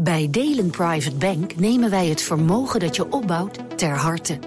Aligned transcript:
Bij 0.00 0.28
Delen 0.30 0.70
Private 0.70 1.16
Bank 1.16 1.56
nemen 1.56 1.90
wij 1.90 2.06
het 2.06 2.22
vermogen 2.22 2.80
dat 2.80 2.96
je 2.96 3.12
opbouwt 3.12 3.78
ter 3.78 3.96
harte. 3.96 4.38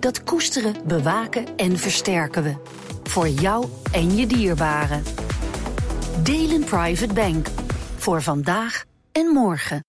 Dat 0.00 0.22
koesteren, 0.24 0.74
bewaken 0.84 1.56
en 1.56 1.78
versterken 1.78 2.42
we. 2.42 2.54
Voor 3.02 3.28
jou 3.28 3.66
en 3.92 4.16
je 4.16 4.26
dierbaren. 4.26 5.02
Delen 6.22 6.64
Private 6.64 7.14
Bank. 7.14 7.46
Voor 7.96 8.22
vandaag 8.22 8.84
en 9.12 9.26
morgen. 9.26 9.84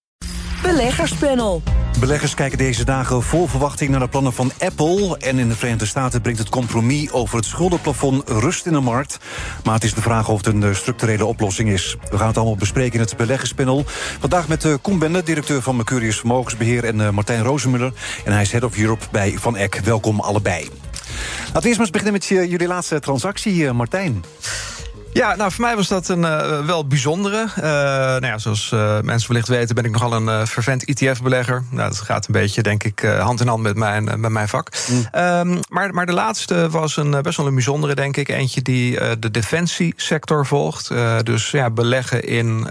Beleggerspanel. 0.61 1.61
Beleggers 2.01 2.33
kijken 2.33 2.57
deze 2.57 2.85
dagen 2.85 3.23
vol 3.23 3.47
verwachting 3.47 3.89
naar 3.89 3.99
de 3.99 4.07
plannen 4.07 4.33
van 4.33 4.51
Apple. 4.59 5.17
En 5.17 5.39
in 5.39 5.49
de 5.49 5.55
Verenigde 5.55 5.85
Staten 5.85 6.21
brengt 6.21 6.39
het 6.39 6.49
compromis 6.49 7.11
over 7.11 7.35
het 7.35 7.45
schuldenplafond 7.45 8.29
rust 8.29 8.65
in 8.65 8.71
de 8.71 8.79
markt. 8.79 9.17
Maar 9.63 9.73
het 9.73 9.83
is 9.83 9.93
de 9.93 10.01
vraag 10.01 10.29
of 10.29 10.45
het 10.45 10.55
een 10.55 10.75
structurele 10.75 11.25
oplossing 11.25 11.69
is. 11.69 11.95
We 12.09 12.17
gaan 12.17 12.27
het 12.27 12.37
allemaal 12.37 12.55
bespreken 12.55 12.93
in 12.93 12.99
het 12.99 13.17
beleggerspanel. 13.17 13.83
Vandaag 14.19 14.47
met 14.47 14.63
uh, 14.63 14.73
Koen 14.81 14.99
Bende, 14.99 15.23
directeur 15.23 15.61
van 15.61 15.75
Mercurius 15.75 16.17
Vermogensbeheer... 16.17 16.83
en 16.83 16.99
uh, 16.99 17.09
Martijn 17.09 17.43
Rozenmuller, 17.43 17.93
en 18.25 18.31
hij 18.31 18.41
is 18.41 18.51
Head 18.51 18.63
of 18.63 18.77
Europe 18.77 19.05
bij 19.11 19.35
Van 19.37 19.57
Eck. 19.57 19.79
Welkom 19.83 20.19
allebei. 20.19 20.69
Laten 21.45 21.61
we 21.61 21.67
eerst 21.67 21.77
maar 21.77 21.79
eens 21.79 21.89
beginnen 21.89 22.13
met 22.13 22.25
jullie 22.25 22.67
laatste 22.67 22.99
transactie, 22.99 23.71
Martijn. 23.71 24.23
Ja, 25.13 25.35
nou, 25.35 25.51
voor 25.51 25.61
mij 25.61 25.75
was 25.75 25.87
dat 25.87 26.07
een 26.07 26.21
uh, 26.21 26.65
wel 26.65 26.87
bijzondere. 26.87 27.45
Uh, 27.57 27.63
nou 27.63 28.25
ja, 28.25 28.37
zoals 28.37 28.71
uh, 28.73 28.99
mensen 29.01 29.27
wellicht 29.27 29.47
weten, 29.47 29.75
ben 29.75 29.85
ik 29.85 29.91
nogal 29.91 30.13
een 30.13 30.47
fervent 30.47 30.85
ETF-belegger. 30.85 31.63
Nou, 31.69 31.89
dat 31.89 31.99
gaat 31.99 32.27
een 32.27 32.33
beetje, 32.33 32.61
denk 32.61 32.83
ik, 32.83 32.99
hand 32.99 33.41
in 33.41 33.47
hand 33.47 33.61
met 33.61 33.75
mijn, 33.75 34.03
met 34.03 34.31
mijn 34.31 34.47
vak. 34.47 34.69
Mm. 34.89 35.21
Um, 35.21 35.59
maar, 35.69 35.93
maar 35.93 36.05
de 36.05 36.13
laatste 36.13 36.69
was 36.69 36.97
een, 36.97 37.21
best 37.21 37.37
wel 37.37 37.47
een 37.47 37.53
bijzondere, 37.53 37.95
denk 37.95 38.17
ik. 38.17 38.29
Eentje 38.29 38.61
die 38.61 39.19
de 39.19 39.31
defensiesector 39.31 40.45
volgt. 40.45 40.91
dus 41.23 41.51
ja, 41.51 41.69
beleggen 41.69 42.23
in 42.23 42.67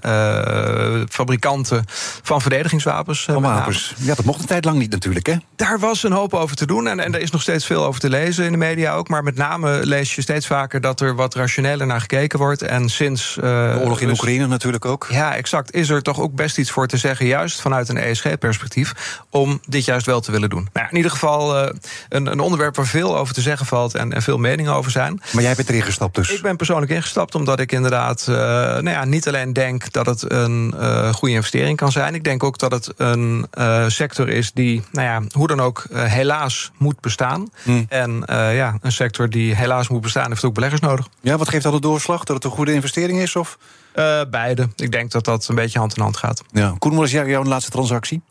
fabrikanten 1.09 1.84
van 2.23 2.41
verdedigingswapens. 2.41 3.25
Van 3.25 3.43
wapens. 3.43 3.95
Ja, 3.97 4.15
dat 4.15 4.25
mocht 4.25 4.41
een 4.41 4.47
tijd 4.47 4.65
lang 4.65 4.79
niet 4.79 4.91
natuurlijk, 4.91 5.27
hè? 5.27 5.37
Daar 5.57 5.79
was 5.79 6.03
een 6.03 6.12
hoop 6.12 6.34
over 6.34 6.57
te 6.57 6.67
doen. 6.67 6.86
En, 6.86 7.01
en 7.01 7.14
er 7.14 7.20
is 7.20 7.31
nog 7.31 7.42
steeds 7.42 7.67
veel 7.67 7.84
over 7.84 8.01
te 8.01 8.09
lezen 8.09 8.45
in 8.45 8.53
de 8.53 8.59
media 8.59 8.95
ook. 8.95 9.09
Maar 9.09 9.23
met 9.23 9.36
name 9.36 9.86
lees 9.86 10.14
je 10.14 10.23
steeds 10.23 10.47
vaker 10.47 10.81
dat 10.81 11.01
er 11.01 11.14
wat 11.14 11.34
rationeler 11.34 11.86
naar 11.86 12.01
gekeken 12.01 12.30
wordt. 12.39 12.62
En 12.62 12.89
sinds. 12.89 13.36
Uh, 13.36 13.42
de 13.42 13.81
oorlog 13.81 14.00
in 14.00 14.09
dus, 14.09 14.19
Oekraïne 14.19 14.47
natuurlijk 14.47 14.84
ook. 14.84 15.06
Ja, 15.11 15.34
exact. 15.34 15.75
Is 15.75 15.89
er 15.89 16.03
toch 16.03 16.20
ook 16.20 16.34
best 16.34 16.59
iets 16.59 16.70
voor 16.70 16.86
te 16.86 16.97
zeggen, 16.97 17.27
juist 17.27 17.61
vanuit 17.61 17.89
een 17.89 17.97
ESG-perspectief, 17.97 19.20
om 19.31 19.61
dit 19.67 19.84
juist 19.84 20.06
wel 20.06 20.20
te 20.20 20.31
willen 20.33 20.51
doen. 20.51 20.69
Nou, 20.73 20.86
in 20.91 20.97
ieder 20.97 21.11
geval 21.11 21.62
uh, 21.62 21.70
een, 22.08 22.27
een, 22.27 22.41
onderwerp 22.41 22.77
waar 22.77 22.86
veel 22.86 23.19
over 23.19 23.34
te 23.34 23.41
zeggen 23.41 23.67
valt 23.67 23.95
en, 23.95 24.12
en, 24.12 24.23
veel 24.23 24.39
meningen 24.39 24.75
over 24.75 24.91
zijn. 24.91 25.23
Maar 25.33 25.42
jij 25.42 25.55
bent 25.55 25.69
erin 25.69 25.83
gestapt 25.83 26.14
dus? 26.14 26.31
Ik 26.31 26.42
ben 26.42 26.56
persoonlijk 26.56 26.92
ingestapt 26.92 27.34
omdat 27.34 27.61
ik 27.61 27.73
inderdaad 27.73 28.27
uh, 28.28 28.36
nou 28.36 28.91
ja, 28.91 29.05
niet 29.05 29.28
alleen 29.28 29.53
denk 29.53 29.92
dat 29.92 30.06
het 30.06 30.31
een 30.33 30.75
goede 31.14 31.34
investering 31.34 31.77
kan 31.77 31.92
zijn. 31.92 32.14
Ik 32.14 32.25
denk 32.25 32.42
ook 32.45 32.58
dat 32.58 32.73
het 32.73 32.92
een 32.97 33.47
sector 33.86 34.28
is 34.28 34.53
die, 34.53 34.83
nou 34.92 35.06
ja, 35.06 35.28
hoe 35.39 35.47
dan 35.47 35.61
ook, 35.61 35.84
helaas 35.92 36.70
moet 36.77 37.01
bestaan. 37.01 37.48
Hmm. 37.62 37.86
En 37.89 38.23
ja, 38.27 38.78
een 38.81 38.92
sector 38.92 39.31
die 39.31 39.55
helaas 39.55 39.89
moet 39.89 40.01
bestaan, 40.01 40.28
heeft 40.28 40.45
ook 40.45 40.55
beleggers 40.55 40.81
nodig. 40.81 41.08
Ja, 41.20 41.36
wat 41.36 41.48
geeft 41.48 41.62
dat 41.62 41.73
de 41.73 41.81
doorslag? 41.81 42.20
Dat 42.27 42.37
het 42.37 42.45
een 42.45 42.51
goede 42.51 42.73
investering 42.73 43.21
is? 43.21 43.37
Of? 43.37 43.59
Uh, 43.95 44.21
beide. 44.31 44.69
Ik 44.77 44.93
denk 44.93 45.11
dat 45.11 45.25
dat 45.25 45.49
een 45.49 45.55
beetje 45.55 45.79
hand 45.79 45.97
in 45.97 46.03
hand 46.03 46.17
gaat. 46.17 46.43
Ja. 46.53 46.75
Koen, 46.79 46.95
wat 46.95 47.05
is 47.05 47.13
jouw 47.13 47.45
laatste 47.45 47.71
transactie? 47.71 48.23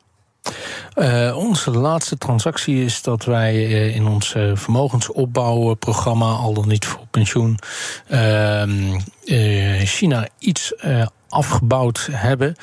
Uh, 0.95 1.37
onze 1.37 1.71
laatste 1.71 2.17
transactie 2.17 2.83
is 2.83 3.01
dat 3.01 3.25
wij 3.25 3.55
uh, 3.55 3.95
in 3.95 4.07
ons 4.07 4.35
uh, 4.35 4.51
vermogensopbouwprogramma, 4.55 6.31
al 6.31 6.53
dan 6.53 6.67
niet 6.67 6.85
voor 6.85 7.07
pensioen, 7.11 7.59
ehm, 8.07 8.99
China 9.85 10.27
iets 10.39 10.73
afgebouwd 11.29 12.07
hebben. 12.11 12.55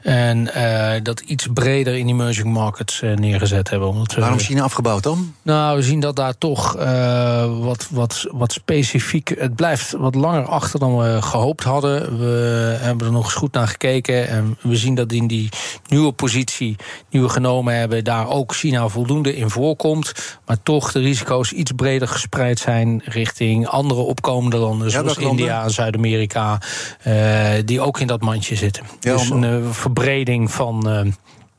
En 0.00 0.50
uh, 0.56 0.92
dat 1.02 1.20
iets 1.20 1.46
breder 1.54 1.94
in 1.96 2.08
emerging 2.08 2.52
markets 2.52 3.00
uh, 3.02 3.16
neergezet 3.16 3.70
hebben. 3.70 3.88
Omdat, 3.88 4.14
Waarom 4.14 4.38
China 4.38 4.62
afgebouwd 4.62 5.02
dan? 5.02 5.34
Nou, 5.42 5.76
we 5.76 5.82
zien 5.82 6.00
dat 6.00 6.16
daar 6.16 6.38
toch 6.38 6.76
uh, 6.76 7.58
wat, 7.58 7.88
wat, 7.90 8.26
wat 8.30 8.52
specifiek... 8.52 9.28
Het 9.38 9.54
blijft 9.54 9.92
wat 9.92 10.14
langer 10.14 10.44
achter 10.44 10.80
dan 10.80 10.98
we 10.98 11.22
gehoopt 11.22 11.64
hadden. 11.64 12.18
We 12.18 12.76
hebben 12.80 13.06
er 13.06 13.12
nog 13.12 13.24
eens 13.24 13.34
goed 13.34 13.52
naar 13.52 13.68
gekeken. 13.68 14.28
En 14.28 14.58
we 14.60 14.76
zien 14.76 14.94
dat 14.94 15.12
in 15.12 15.26
die 15.26 15.48
nieuwe 15.88 16.12
positie 16.12 16.76
die 17.08 17.22
we 17.22 17.28
genomen 17.28 17.74
hebben... 17.74 18.04
daar 18.04 18.28
ook 18.28 18.54
China 18.54 18.88
voldoende 18.88 19.36
in 19.36 19.50
voorkomt. 19.50 20.12
Maar 20.46 20.62
toch 20.62 20.92
de 20.92 21.00
risico's 21.00 21.52
iets 21.52 21.72
breder 21.76 22.08
gespreid 22.08 22.58
zijn... 22.58 23.02
richting 23.04 23.66
andere 23.66 24.00
opkomende 24.00 24.56
landen, 24.56 24.90
zoals 24.90 25.16
India 25.16 25.62
en 25.62 25.70
Zuid-Amerika... 25.70 26.60
die 27.64 27.80
ook 27.80 28.00
in 28.00 28.06
dat 28.12 28.20
mandje 28.20 28.56
zitten. 28.56 28.84
Ja, 29.00 29.12
dus 29.12 29.30
een 29.30 29.42
uh, 29.42 29.70
verbreding 29.70 30.50
van. 30.50 30.88
Uh, 30.88 31.12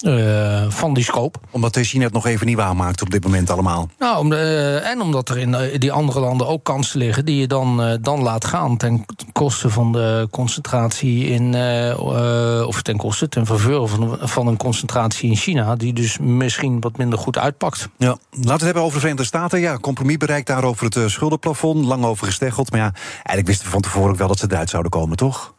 uh, 0.05 0.63
van 0.69 0.93
die 0.93 1.03
scope. 1.03 1.39
Omdat 1.51 1.77
China 1.77 2.03
het 2.03 2.13
nog 2.13 2.25
even 2.25 2.47
niet 2.47 2.55
waarmaakt 2.55 3.01
op 3.01 3.09
dit 3.09 3.23
moment 3.23 3.49
allemaal. 3.49 3.89
Nou, 3.99 4.17
om 4.17 4.29
de, 4.29 4.81
en 4.83 5.01
omdat 5.01 5.29
er 5.29 5.37
in 5.37 5.79
die 5.79 5.91
andere 5.91 6.19
landen 6.19 6.47
ook 6.47 6.63
kansen 6.63 6.99
liggen 6.99 7.25
die 7.25 7.39
je 7.39 7.47
dan, 7.47 7.97
dan 8.01 8.21
laat 8.21 8.45
gaan 8.45 8.77
ten 8.77 9.05
koste 9.31 9.69
van 9.69 9.91
de 9.91 10.27
concentratie 10.31 11.25
in. 11.25 11.55
of 12.65 12.81
ten 12.81 12.97
koste, 12.97 13.29
ten 13.29 13.45
faveur 13.45 13.87
van, 13.87 14.17
van 14.21 14.47
een 14.47 14.57
concentratie 14.57 15.29
in 15.29 15.35
China, 15.35 15.75
die 15.75 15.93
dus 15.93 16.17
misschien 16.17 16.81
wat 16.81 16.97
minder 16.97 17.19
goed 17.19 17.37
uitpakt. 17.37 17.89
Ja, 17.97 18.07
laten 18.07 18.41
we 18.41 18.51
het 18.51 18.61
hebben 18.61 18.81
over 18.81 18.93
de 18.93 18.99
Verenigde 18.99 19.25
Staten. 19.25 19.59
Ja, 19.59 19.77
compromis 19.77 20.17
bereikt 20.17 20.47
daar 20.47 20.63
over 20.63 20.85
het 20.85 21.11
schuldenplafond. 21.11 21.85
Lang 21.85 22.03
over 22.05 22.25
gesteggeld. 22.25 22.71
Maar 22.71 22.79
ja, 22.79 22.91
eigenlijk 23.13 23.47
wisten 23.47 23.65
we 23.65 23.71
van 23.71 23.81
tevoren 23.81 24.11
ook 24.11 24.17
wel 24.17 24.27
dat 24.27 24.39
ze 24.39 24.47
eruit 24.49 24.69
zouden 24.69 24.91
komen, 24.91 25.17
toch? 25.17 25.53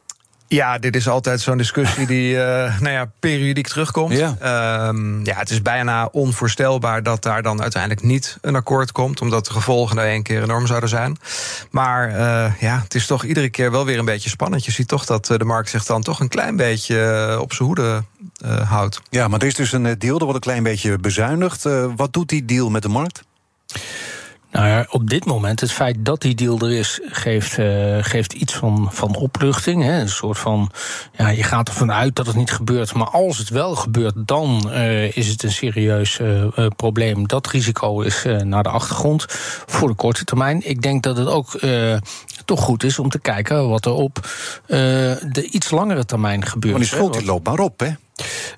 Ja, 0.46 0.78
dit 0.78 0.96
is 0.96 1.08
altijd 1.08 1.40
zo'n 1.40 1.56
discussie 1.56 2.06
die 2.06 2.34
uh, 2.34 2.80
nou 2.80 2.88
ja, 2.92 3.10
periodiek 3.20 3.66
terugkomt. 3.66 4.12
Ja. 4.12 4.88
Um, 4.88 5.24
ja, 5.24 5.36
het 5.36 5.50
is 5.50 5.62
bijna 5.62 6.08
onvoorstelbaar 6.12 7.02
dat 7.02 7.22
daar 7.22 7.42
dan 7.42 7.62
uiteindelijk 7.62 8.02
niet 8.02 8.38
een 8.40 8.56
akkoord 8.56 8.92
komt, 8.92 9.20
omdat 9.20 9.46
de 9.46 9.52
gevolgen 9.52 9.96
nou 9.96 10.08
één 10.08 10.22
keer 10.22 10.42
enorm 10.42 10.66
zouden 10.66 10.88
zijn. 10.88 11.16
Maar 11.70 12.10
uh, 12.10 12.60
ja, 12.60 12.80
het 12.82 12.94
is 12.94 13.06
toch 13.06 13.24
iedere 13.24 13.48
keer 13.48 13.70
wel 13.70 13.84
weer 13.84 13.98
een 13.98 14.04
beetje 14.04 14.28
spannend. 14.28 14.64
Je 14.64 14.72
ziet 14.72 14.88
toch 14.88 15.04
dat 15.04 15.30
eh, 15.30 15.38
de 15.38 15.44
markt 15.44 15.70
zich 15.70 15.84
dan 15.84 16.02
toch 16.02 16.20
een 16.20 16.28
klein 16.28 16.56
beetje 16.56 17.38
op 17.40 17.52
zijn 17.52 17.68
hoede 17.68 18.02
uh, 18.44 18.70
houdt. 18.70 19.00
Ja, 19.10 19.28
maar 19.28 19.40
er 19.40 19.46
is 19.46 19.54
dus 19.54 19.72
een 19.72 19.98
deal, 19.98 20.18
er 20.18 20.24
wordt 20.24 20.34
een 20.34 20.40
klein 20.40 20.62
beetje 20.62 20.98
bezuinigd. 20.98 21.62
wat 21.96 22.12
doet 22.12 22.28
die 22.28 22.44
deal 22.44 22.70
met 22.70 22.82
de 22.82 22.88
markt? 22.88 23.22
Nou 24.54 24.66
ja, 24.66 24.86
op 24.90 25.10
dit 25.10 25.24
moment, 25.24 25.60
het 25.60 25.72
feit 25.72 25.96
dat 25.98 26.20
die 26.20 26.34
deal 26.34 26.60
er 26.60 26.72
is, 26.72 27.00
geeft, 27.04 27.58
uh, 27.58 27.96
geeft 28.00 28.32
iets 28.32 28.54
van, 28.54 28.88
van 28.92 29.16
opluchting. 29.16 29.82
Hè. 29.82 30.00
Een 30.00 30.08
soort 30.08 30.38
van, 30.38 30.70
ja, 31.16 31.28
je 31.28 31.42
gaat 31.42 31.68
ervan 31.68 31.92
uit 31.92 32.16
dat 32.16 32.26
het 32.26 32.36
niet 32.36 32.52
gebeurt. 32.52 32.94
Maar 32.94 33.08
als 33.08 33.38
het 33.38 33.48
wel 33.48 33.74
gebeurt, 33.74 34.14
dan 34.16 34.62
uh, 34.66 35.16
is 35.16 35.28
het 35.28 35.42
een 35.42 35.52
serieus 35.52 36.18
uh, 36.18 36.46
probleem. 36.76 37.28
Dat 37.28 37.46
risico 37.46 38.00
is 38.00 38.24
naar 38.44 38.62
de 38.62 38.68
achtergrond 38.68 39.24
voor 39.66 39.88
de 39.88 39.94
korte 39.94 40.24
termijn. 40.24 40.68
Ik 40.68 40.82
denk 40.82 41.02
dat 41.02 41.16
het 41.16 41.28
ook 41.28 41.60
toch 42.44 42.60
goed 42.60 42.84
is 42.84 42.98
om 42.98 43.08
te 43.08 43.20
kijken 43.20 43.68
wat 43.68 43.86
er 43.86 43.92
op 43.92 44.28
de 44.66 45.48
iets 45.50 45.70
langere 45.70 46.04
termijn 46.04 46.46
gebeurt. 46.46 46.72
Maar 46.72 46.82
die 46.82 46.92
schuld 46.92 47.12
die 47.12 47.24
loopt 47.24 47.46
maar 47.46 47.58
op, 47.58 47.80
hè? 47.80 47.90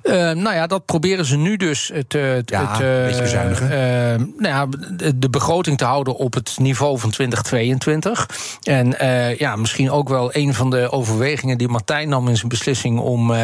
Uh, 0.03 0.13
nou 0.15 0.55
ja, 0.55 0.67
dat 0.67 0.85
proberen 0.85 1.25
ze 1.25 1.37
nu 1.37 1.57
dus 1.57 1.93
te, 2.09 2.43
ja, 2.45 2.81
een 2.81 3.07
beetje 3.07 3.23
bezuinigen. 3.23 3.71
Uh, 3.71 4.27
nou 4.39 4.55
ja, 4.55 4.67
de, 5.15 5.31
begroting 5.31 5.79
te 5.79 5.85
houden 5.85 6.17
op 6.17 6.35
het 6.35 6.57
niveau 6.59 6.99
van 6.99 7.11
2022. 7.11 8.29
En 8.63 8.95
uh, 9.03 9.37
ja, 9.37 9.57
misschien 9.57 9.91
ook 9.91 10.09
wel 10.09 10.35
een 10.35 10.55
van 10.55 10.71
de 10.71 10.91
overwegingen 10.91 11.59
die 11.59 11.69
Martijn 11.69 12.09
nam 12.09 12.29
in 12.29 12.37
zijn 12.37 12.49
beslissing 12.49 12.99
om 12.99 13.35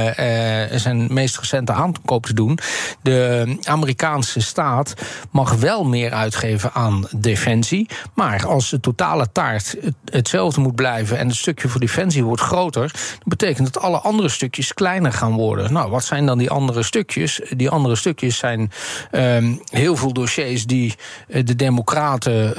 zijn 0.71 1.07
meest 1.11 1.39
recente 1.39 1.73
aankoop 1.73 2.27
te 2.27 2.35
doen. 2.35 2.59
De 3.03 3.57
Amerikaanse 3.63 4.41
staat 4.41 4.95
mag 5.31 5.55
wel 5.55 5.85
meer 5.85 6.13
uitgeven 6.13 6.73
aan 6.73 7.07
defensie. 7.11 7.89
Maar 8.15 8.47
als 8.47 8.71
de 8.71 8.81
totale 8.81 9.33
taart 9.33 9.77
hetzelfde 10.05 10.61
moet 10.61 10.75
blijven 10.75 11.19
en 11.19 11.27
het 11.27 11.37
stukje 11.37 11.69
voor 11.69 11.81
defensie 11.81 12.25
wordt 12.25 12.43
groter, 12.43 12.91
dan 12.93 13.19
betekent 13.25 13.73
dat 13.73 13.83
alle 13.83 13.99
andere 13.99 14.29
stukjes 14.29 14.75
kleiner 14.75 15.13
gaan 15.13 15.33
worden. 15.33 15.73
Nou, 15.73 15.91
wat 15.91 16.02
zijn 16.05 16.27
dan 16.27 16.39
die 16.39 16.51
andere 16.51 16.83
stukjes? 16.83 17.41
Die 17.51 17.71
andere 17.71 17.97
stukjes 17.97 18.37
zijn 18.37 18.71
um, 19.13 19.61
heel 19.71 19.97
veel 19.97 20.13
dossiers 20.13 20.67
die 20.67 20.95
uh, 21.29 21.45
de 21.45 21.57
Democraten 21.57 22.55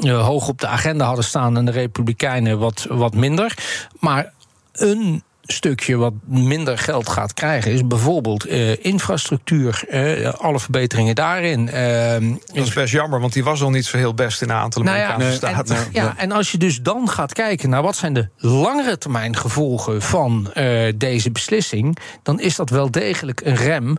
uh, 0.00 0.26
hoog 0.26 0.48
op 0.48 0.60
de 0.60 0.66
agenda 0.66 1.04
hadden 1.04 1.24
staan 1.24 1.56
en 1.56 1.64
de 1.64 1.70
Republikeinen 1.70 2.58
wat, 2.58 2.86
wat 2.88 3.14
minder. 3.14 3.54
Maar 3.98 4.32
een 4.72 5.22
stukje 5.52 5.96
wat 5.96 6.12
minder 6.24 6.78
geld 6.78 7.08
gaat 7.08 7.34
krijgen, 7.34 7.72
is 7.72 7.86
bijvoorbeeld 7.86 8.46
uh, 8.46 8.84
infrastructuur. 8.84 9.84
Uh, 9.90 10.28
alle 10.28 10.60
verbeteringen 10.60 11.14
daarin. 11.14 11.70
Uh, 11.74 12.34
dat 12.54 12.66
is 12.66 12.72
best 12.72 12.92
jammer, 12.92 13.20
want 13.20 13.32
die 13.32 13.44
was 13.44 13.62
al 13.62 13.70
niet 13.70 13.84
zo 13.84 13.96
heel 13.96 14.14
best 14.14 14.42
in 14.42 14.50
een 14.50 14.56
aantal 14.56 14.82
nou 14.82 14.96
Amerikaanse 14.96 15.30
ja, 15.30 15.36
staten. 15.36 15.76
En, 15.76 15.86
ja, 15.92 16.14
en 16.16 16.32
als 16.32 16.52
je 16.52 16.58
dus 16.58 16.80
dan 16.82 17.08
gaat 17.08 17.32
kijken 17.32 17.70
naar 17.70 17.82
wat 17.82 17.96
zijn 17.96 18.12
de 18.12 18.28
langere 18.36 18.98
termijn 18.98 19.36
gevolgen 19.36 20.02
van 20.02 20.52
deze 20.96 21.30
beslissing, 21.30 21.96
dan 22.22 22.40
is 22.40 22.56
dat 22.56 22.70
wel 22.70 22.90
degelijk 22.90 23.40
een 23.44 23.56
rem 23.56 23.96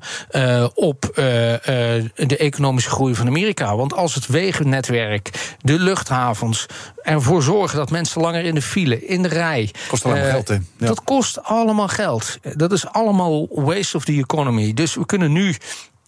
op 0.73 1.11
de 1.13 2.37
economische 2.37 2.89
groei 2.89 3.15
van 3.15 3.27
Amerika. 3.27 3.75
Want 3.75 3.93
als 3.93 4.15
het 4.15 4.27
wegennetwerk, 4.27 5.55
de 5.61 5.79
luchthavens 5.79 6.65
ervoor 7.01 7.43
zorgen 7.43 7.77
dat 7.77 7.91
mensen 7.91 8.21
langer 8.21 8.43
in 8.43 8.55
de 8.55 8.61
file, 8.61 9.05
in 9.05 9.21
de 9.21 9.27
rij. 9.27 9.71
Kost 9.87 10.05
allemaal 10.05 10.23
geld, 10.23 10.47
hè? 10.47 10.57
Dat 10.77 11.03
kost 11.03 11.40
kost 11.41 11.59
allemaal 11.59 11.87
geld. 11.87 12.37
Dat 12.41 12.71
is 12.71 12.87
allemaal 12.87 13.47
waste 13.49 13.97
of 13.97 14.05
the 14.05 14.17
economy. 14.17 14.73
Dus 14.73 14.95
we 14.95 15.05
kunnen 15.05 15.31
nu 15.31 15.55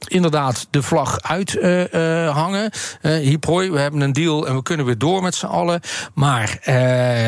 inderdaad 0.07 0.67
de 0.69 0.81
vlag 0.81 1.21
uithangen. 1.21 2.71
Uh, 3.01 3.25
uh, 3.25 3.31
uh, 3.31 3.71
we 3.71 3.79
hebben 3.79 4.01
een 4.01 4.13
deal 4.13 4.47
en 4.47 4.55
we 4.55 4.63
kunnen 4.63 4.85
weer 4.85 4.97
door 4.97 5.21
met 5.21 5.35
z'n 5.35 5.45
allen. 5.45 5.81
Maar 6.13 6.59
uh, 6.59 6.75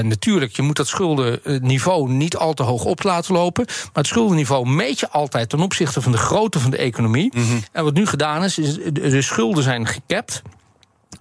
natuurlijk, 0.04 0.56
je 0.56 0.62
moet 0.62 0.76
dat 0.76 0.88
schuldenniveau 0.88 2.10
niet 2.10 2.38
al 2.38 2.54
te 2.54 2.64
hoog 2.64 2.86
op 2.86 3.04
laten 3.04 3.34
lopen. 3.34 3.66
Maar 3.66 3.90
het 3.94 4.08
schuldenniveau 4.08 4.70
meet 4.70 5.00
je 5.00 5.10
altijd 5.10 5.50
ten 5.50 5.60
opzichte 5.60 6.02
van 6.02 6.12
de 6.12 6.18
grootte 6.18 6.60
van 6.60 6.72
de 6.72 6.78
economie. 6.78 7.32
Mm 7.36 7.48
-hmm. 7.48 7.64
En 7.72 7.84
wat 7.84 7.94
nu 7.94 8.06
gedaan 8.06 8.44
is, 8.44 8.58
is 8.58 8.78
de 8.94 9.22
schulden 9.22 9.64
zijn 9.64 9.88
gekapt. 9.88 10.42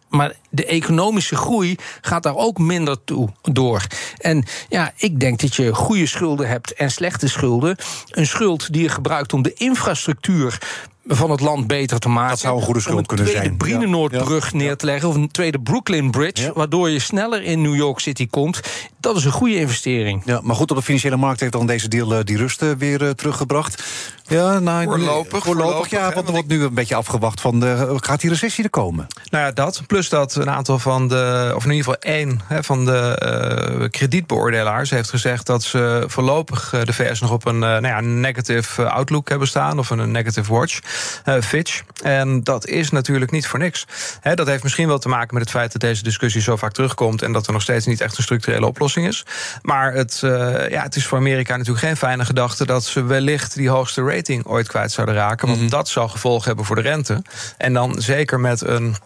Maar 0.09 0.33
de 0.51 0.67
economische 0.67 1.37
groei 1.37 1.77
gaat 2.01 2.23
daar 2.23 2.37
ook 2.37 2.59
minder 2.59 3.05
toe 3.05 3.29
door. 3.43 3.87
En 4.19 4.45
ja, 4.69 4.93
ik 4.97 5.21
denk 5.21 5.41
dat 5.41 5.55
je 5.55 5.75
goede 5.75 6.07
schulden 6.07 6.49
hebt 6.49 6.75
en 6.75 6.91
slechte 6.91 7.29
schulden. 7.29 7.77
Een 8.11 8.27
schuld 8.27 8.73
die 8.73 8.83
je 8.83 8.89
gebruikt 8.89 9.33
om 9.33 9.43
de 9.43 9.53
infrastructuur 9.53 10.59
van 11.07 11.31
het 11.31 11.41
land 11.41 11.67
beter 11.67 11.99
te 11.99 12.09
maken. 12.09 12.31
Dat 12.31 12.39
zou 12.39 12.57
een 12.57 12.63
goede 12.63 12.81
schuld 12.81 13.07
kunnen 13.07 13.27
zijn. 13.27 13.37
Een 13.37 13.57
tweede 13.57 13.77
Brienenoordbrug 13.77 14.53
ja. 14.53 14.59
neer 14.59 14.77
te 14.77 14.87
leggen... 14.87 15.09
of 15.09 15.15
een 15.15 15.31
tweede 15.31 15.61
Brooklyn 15.61 16.11
Bridge... 16.11 16.45
Ja. 16.45 16.53
waardoor 16.53 16.91
je 16.91 16.99
sneller 16.99 17.43
in 17.43 17.63
New 17.63 17.75
York 17.75 17.99
City 17.99 18.29
komt. 18.29 18.61
Dat 19.01 19.17
is 19.17 19.25
een 19.25 19.33
goede 19.33 19.57
investering. 19.57 20.23
Ja, 20.25 20.41
maar 20.43 20.57
goed, 20.57 20.71
op 20.71 20.77
de 20.77 20.83
financiële 20.83 21.17
markt 21.17 21.41
heeft 21.41 21.53
dan 21.53 21.67
deze 21.67 21.89
deal 21.89 22.25
die 22.25 22.37
rust 22.37 22.77
weer 22.79 23.03
uh, 23.03 23.11
teruggebracht. 23.11 23.83
Ja, 24.27 24.59
nou, 24.59 24.85
voorlopig, 24.85 25.45
voorlopig, 25.45 25.91
ja, 25.91 26.13
want 26.13 26.27
er 26.27 26.33
wordt 26.33 26.49
nu 26.49 26.63
een 26.63 26.75
beetje 26.75 26.95
afgewacht 26.95 27.41
van... 27.41 27.61
De, 27.61 27.95
gaat 27.97 28.21
die 28.21 28.31
recessie 28.31 28.65
er 28.65 28.71
komen? 28.71 29.07
Nou 29.31 29.45
ja, 29.45 29.53
dat. 29.53 29.83
Plus 29.87 30.09
dat 30.09 30.35
een 30.35 30.51
aantal 30.51 30.79
van 30.79 31.09
de... 31.09 31.53
of 31.57 31.65
in 31.65 31.71
ieder 31.71 31.85
geval 31.85 32.13
één 32.13 32.41
hè, 32.45 32.63
van 32.63 32.85
de 32.85 33.79
uh, 33.81 33.89
kredietbeoordelaars 33.89 34.91
heeft 34.91 35.11
gezegd... 35.11 35.47
dat 35.47 35.63
ze 35.63 36.05
voorlopig 36.07 36.75
de 36.85 36.93
VS 36.93 37.21
nog 37.21 37.31
op 37.31 37.47
een 37.47 37.55
uh, 37.55 37.61
nou 37.61 37.87
ja, 37.87 38.01
negative 38.01 38.89
outlook 38.91 39.29
hebben 39.29 39.49
staan... 39.49 39.79
of 39.79 39.91
een 39.91 40.11
negative 40.11 40.53
watch. 40.53 40.81
Uh, 41.25 41.41
Fitch. 41.41 41.83
En 42.03 42.43
dat 42.43 42.67
is 42.67 42.91
natuurlijk 42.91 43.31
niet 43.31 43.47
voor 43.47 43.59
niks. 43.59 43.87
He, 44.21 44.35
dat 44.35 44.47
heeft 44.47 44.63
misschien 44.63 44.89
wel 44.89 44.99
te 44.99 45.09
maken 45.09 45.35
met 45.35 45.43
het 45.43 45.53
feit 45.53 45.73
dat 45.73 45.81
deze 45.81 46.03
discussie 46.03 46.43
zo 46.43 46.57
vaak 46.57 46.73
terugkomt 46.73 47.23
en 47.23 47.33
dat 47.33 47.47
er 47.47 47.53
nog 47.53 47.63
steeds 47.63 47.87
niet 47.87 48.01
echt 48.01 48.17
een 48.17 48.23
structurele 48.23 48.67
oplossing 48.67 49.07
is. 49.07 49.25
Maar 49.63 49.93
het, 49.93 50.21
uh, 50.25 50.69
ja, 50.71 50.83
het 50.83 50.97
is 50.97 51.07
voor 51.07 51.19
Amerika 51.19 51.57
natuurlijk 51.57 51.87
geen 51.87 51.97
fijne 51.97 52.25
gedachte 52.25 52.67
dat 52.67 52.85
ze 52.85 53.05
wellicht 53.05 53.55
die 53.55 53.69
hoogste 53.69 54.03
rating 54.03 54.47
ooit 54.47 54.69
kwijt 54.69 54.93
zouden 54.93 55.15
raken. 55.15 55.47
Want 55.47 55.59
mm 55.59 55.67
-hmm. 55.67 55.77
dat 55.77 55.89
zou 55.89 56.09
gevolgen 56.09 56.47
hebben 56.47 56.65
voor 56.65 56.77
de 56.77 56.83
rente. 56.83 57.23
En 57.57 57.73
dan 57.73 57.95
zeker 57.99 58.41
met 58.41 58.61
een 58.61 58.97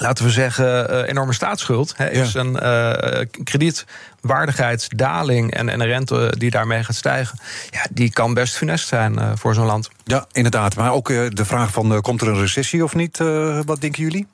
laten 0.00 0.24
we 0.24 0.30
zeggen, 0.30 0.90
uh, 0.90 1.08
enorme 1.08 1.32
staatsschuld. 1.32 1.94
He, 1.96 2.10
is 2.10 2.32
ja. 2.32 2.40
een 2.40 2.58
uh, 2.62 2.92
kredietwaardigheidsdaling 3.44 5.52
en, 5.52 5.68
en 5.68 5.80
een 5.80 5.86
rente 5.86 6.34
die 6.38 6.50
daarmee 6.50 6.84
gaat 6.84 6.96
stijgen. 6.96 7.38
Ja, 7.70 7.86
die 7.90 8.10
kan 8.10 8.34
best 8.34 8.56
funest 8.56 8.88
zijn 8.88 9.12
uh, 9.12 9.30
voor 9.34 9.54
zo'n 9.54 9.66
land. 9.66 9.90
Ja, 10.04 10.26
inderdaad. 10.32 10.76
Maar 10.76 10.92
ook 10.92 11.08
de 11.08 11.44
vraag 11.44 11.70
van, 11.70 12.00
komt 12.00 12.20
er 12.20 12.28
een 12.28 12.40
recessie 12.40 12.84
of 12.84 12.94
niet? 12.94 13.18
wat 13.64 13.80
denken 13.80 14.02
jullie? 14.02 14.26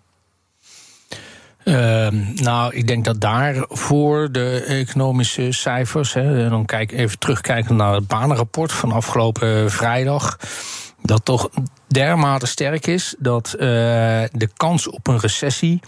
Uh, 1.64 2.08
nou, 2.34 2.74
ik 2.74 2.86
denk 2.86 3.04
dat 3.04 3.20
daar 3.20 3.64
voor 3.68 4.32
de 4.32 4.60
economische 4.60 5.52
cijfers, 5.52 6.12
hè, 6.12 6.48
dan 6.48 6.64
kijk 6.64 6.92
even 6.92 7.18
terugkijken 7.18 7.76
naar 7.76 7.94
het 7.94 8.06
banenrapport 8.06 8.72
van 8.72 8.92
afgelopen 8.92 9.70
vrijdag, 9.70 10.38
dat 11.02 11.24
toch 11.24 11.48
dermate 11.86 12.46
sterk 12.46 12.86
is 12.86 13.14
dat 13.18 13.54
uh, 13.54 13.60
de 14.32 14.48
kans 14.56 14.88
op 14.88 15.06
een 15.06 15.18
recessie 15.18 15.80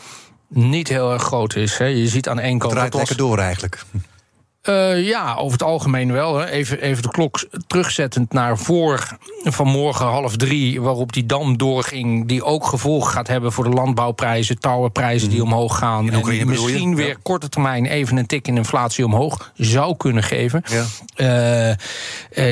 niet 0.49 0.89
heel 0.89 1.13
erg 1.13 1.23
groot 1.23 1.57
is. 1.57 1.79
Hè. 1.79 1.85
Je 1.85 2.09
ziet 2.09 2.29
aan 2.29 2.39
één 2.39 2.59
kant. 2.59 2.73
Het 2.73 2.73
draait 2.73 2.95
lekker 2.95 3.17
door 3.17 3.39
eigenlijk. 3.39 3.85
Uh, 4.69 5.07
ja, 5.07 5.35
over 5.35 5.53
het 5.53 5.63
algemeen 5.63 6.13
wel. 6.13 6.37
Hè. 6.37 6.47
Even, 6.47 6.81
even 6.81 7.03
de 7.03 7.11
klok 7.11 7.49
terugzettend 7.67 8.33
naar 8.33 8.59
voor 8.59 9.19
vanmorgen 9.45 10.07
half 10.07 10.37
drie... 10.37 10.81
waarop 10.81 11.13
die 11.13 11.27
dam 11.27 11.57
doorging, 11.57 12.29
die 12.29 12.45
ook 12.45 12.67
gevolgen 12.67 13.13
gaat 13.13 13.29
hebben... 13.29 13.53
voor 13.53 13.65
de 13.65 13.71
landbouwprijzen, 13.71 14.59
touwenprijzen 14.59 15.29
die 15.31 15.43
omhoog 15.43 15.79
gaan... 15.79 16.11
en 16.11 16.23
die 16.23 16.47
misschien 16.47 16.95
weer 16.95 17.09
ja. 17.09 17.17
korte 17.23 17.49
termijn 17.49 17.87
even 17.87 18.17
een 18.17 18.27
tik 18.27 18.49
in 18.49 18.57
inflatie 18.57 19.05
omhoog 19.05 19.53
zou 19.55 19.97
kunnen 19.97 20.23
geven... 20.23 20.63
Ja. 20.65 20.85
Uh, 21.17 21.69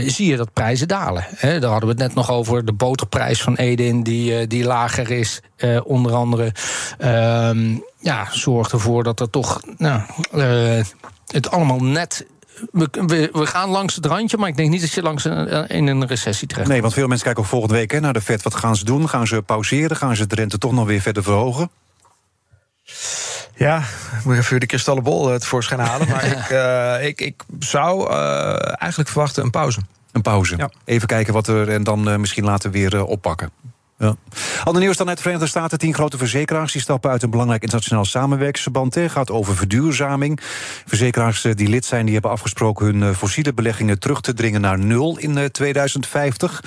uh, 0.03 0.09
zie 0.09 0.27
je 0.27 0.37
dat 0.37 0.53
prijzen 0.53 0.89
dalen. 0.89 1.27
Hè. 1.37 1.61
Daar 1.61 1.71
hadden 1.71 1.89
we 1.89 1.95
het 1.95 2.05
net 2.05 2.15
nog 2.15 2.31
over, 2.31 2.65
de 2.65 2.73
boterprijs 2.73 3.43
van 3.43 3.55
Edin... 3.55 4.03
die, 4.03 4.47
die 4.47 4.65
lager 4.65 5.11
is, 5.11 5.41
onder 5.85 6.13
andere. 6.13 6.53
Ja, 8.07 8.27
zorgt 8.31 8.73
ervoor 8.73 9.03
dat 9.03 9.21
er 9.21 9.31
toch... 9.31 9.61
Nou, 9.77 10.01
het 11.27 11.51
allemaal 11.51 11.79
net 11.79 12.27
we, 12.73 12.89
we, 13.07 13.29
we, 13.33 13.47
gaan 13.47 13.69
langs 13.69 13.95
het 13.95 14.07
randje, 14.07 14.37
maar 14.37 14.49
ik 14.49 14.57
denk 14.57 14.71
niet 14.71 14.81
dat 14.81 14.93
je 14.93 15.03
langs 15.03 15.25
een, 15.25 15.69
in 15.69 15.87
een 15.87 16.07
recessie 16.07 16.49
terecht 16.49 16.69
Nee, 16.69 16.81
want 16.81 16.93
veel 16.93 17.07
mensen 17.07 17.25
kijken 17.25 17.43
ook 17.43 17.49
volgende 17.49 17.75
week 17.75 17.91
hè, 17.91 18.01
naar 18.01 18.13
de 18.13 18.21
Fed. 18.21 18.43
Wat 18.43 18.55
gaan 18.55 18.77
ze 18.77 18.85
doen? 18.85 19.09
Gaan 19.09 19.27
ze 19.27 19.43
pauzeren? 19.43 19.97
Gaan 19.97 20.17
ze 20.17 20.27
de 20.27 20.35
rente 20.35 20.59
toch 20.59 20.73
nog 20.73 20.87
weer 20.87 21.01
verder 21.01 21.23
verhogen? 21.23 21.71
Ja, 23.55 23.79
ik 24.19 24.25
moet 24.25 24.37
even 24.37 24.61
de 24.61 24.67
kristallenbol 24.67 25.29
het 25.29 25.45
voorschijn 25.45 25.81
halen. 25.81 26.09
Maar 26.09 26.25
ik, 26.37 26.51
uh, 26.51 27.07
ik, 27.07 27.21
ik 27.21 27.43
zou 27.59 28.11
uh, 28.11 28.83
eigenlijk 28.83 29.11
verwachten 29.11 29.45
een 29.45 29.51
pauze. 29.51 29.81
Een 30.13 30.23
pauze. 30.23 30.57
Ja. 30.57 30.71
Even 30.85 31.09
kijken 31.09 31.33
wat 31.33 31.49
er 31.49 31.69
en 31.69 31.85
dan 31.85 32.09
uh, 32.09 32.17
misschien 32.17 32.45
later 32.45 32.71
weer 32.71 33.05
oppakken. 33.05 33.51
Ja. 33.99 34.17
Ander 34.65 34.83
nieuws 34.83 34.97
dan 34.97 35.09
uit 35.09 35.17
de 35.17 35.23
Verenigde 35.23 35.51
Staten. 35.51 35.79
Tien 35.79 35.95
grote 35.95 36.19
verzekeraars 36.19 36.73
die 36.73 36.81
stappen 36.81 37.11
uit 37.11 37.23
een 37.23 37.31
belangrijk 37.31 37.63
internationaal 37.63 38.05
samenwerkingsverband. 38.05 38.95
Het 38.95 39.11
gaat 39.11 39.31
over 39.31 39.57
verduurzaming. 39.57 40.41
Verzekeraars 40.87 41.43
die 41.43 41.69
lid 41.69 41.85
zijn, 41.85 42.05
die 42.05 42.15
hebben 42.15 42.31
afgesproken 42.31 42.87
hun 42.87 43.15
fossiele 43.15 43.55
beleggingen 43.55 43.99
terug 43.99 44.21
te 44.21 44.35
dringen 44.35 44.61
naar 44.61 44.79
nul 44.79 45.19
in 45.19 45.51
2050. 45.51 46.65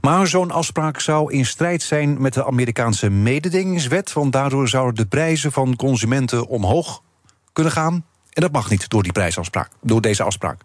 Maar 0.00 0.26
zo'n 0.26 0.50
afspraak 0.50 1.00
zou 1.00 1.32
in 1.32 1.46
strijd 1.46 1.82
zijn 1.82 2.20
met 2.20 2.34
de 2.34 2.46
Amerikaanse 2.46 3.10
mededingingswet. 3.10 4.12
Want 4.12 4.32
daardoor 4.32 4.68
zouden 4.68 4.94
de 4.94 5.06
prijzen 5.06 5.52
van 5.52 5.76
consumenten 5.76 6.46
omhoog 6.46 7.02
kunnen 7.52 7.72
gaan. 7.72 8.04
En 8.32 8.42
dat 8.42 8.52
mag 8.52 8.70
niet 8.70 8.88
door 8.88 9.02
die 9.02 9.12
prijsafspraak, 9.12 9.70
door 9.82 10.00
deze 10.00 10.22
afspraak. 10.22 10.60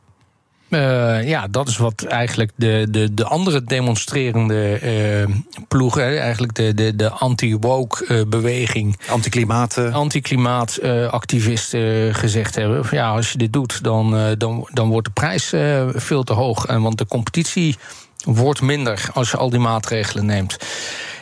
Uh, 0.72 1.28
ja, 1.28 1.48
dat 1.48 1.68
is 1.68 1.78
wat 1.78 2.04
eigenlijk 2.04 2.52
de, 2.56 2.88
de, 2.90 3.14
de 3.14 3.26
andere 3.26 3.64
demonstrerende 3.64 4.80
uh, 4.84 5.26
ploegen, 5.68 6.20
eigenlijk 6.20 6.56
de, 6.56 6.74
de, 6.74 6.96
de 6.96 7.10
anti-woke 7.10 8.06
uh, 8.08 8.22
beweging. 8.28 9.00
Anti-klimaat. 9.10 9.78
Anti-klimaatactivisten 9.78 12.16
gezegd 12.16 12.56
hebben. 12.56 12.84
Ja, 12.92 13.10
als 13.10 13.32
je 13.32 13.38
dit 13.38 13.54
doet, 13.54 13.84
dan, 13.84 14.36
dan, 14.38 14.68
dan 14.74 14.90
wordt 14.90 15.08
de 15.08 15.14
prijs 15.14 15.54
veel 15.94 16.24
te 16.24 16.34
hoog. 16.34 16.66
En 16.66 16.82
want 16.82 16.98
de 16.98 17.06
competitie 17.06 17.78
wordt 18.24 18.62
minder 18.62 19.10
als 19.14 19.32
je 19.32 19.38
al 19.38 19.50
die 19.50 19.60
maatregelen 19.60 20.26
neemt. 20.26 20.58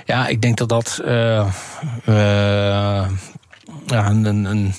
Ja, 0.05 0.27
ik 0.27 0.41
denk 0.41 0.57
dat 0.57 0.69
dat 0.69 1.01
ja, 1.03 1.47
een. 3.85 4.25
een 4.25 4.73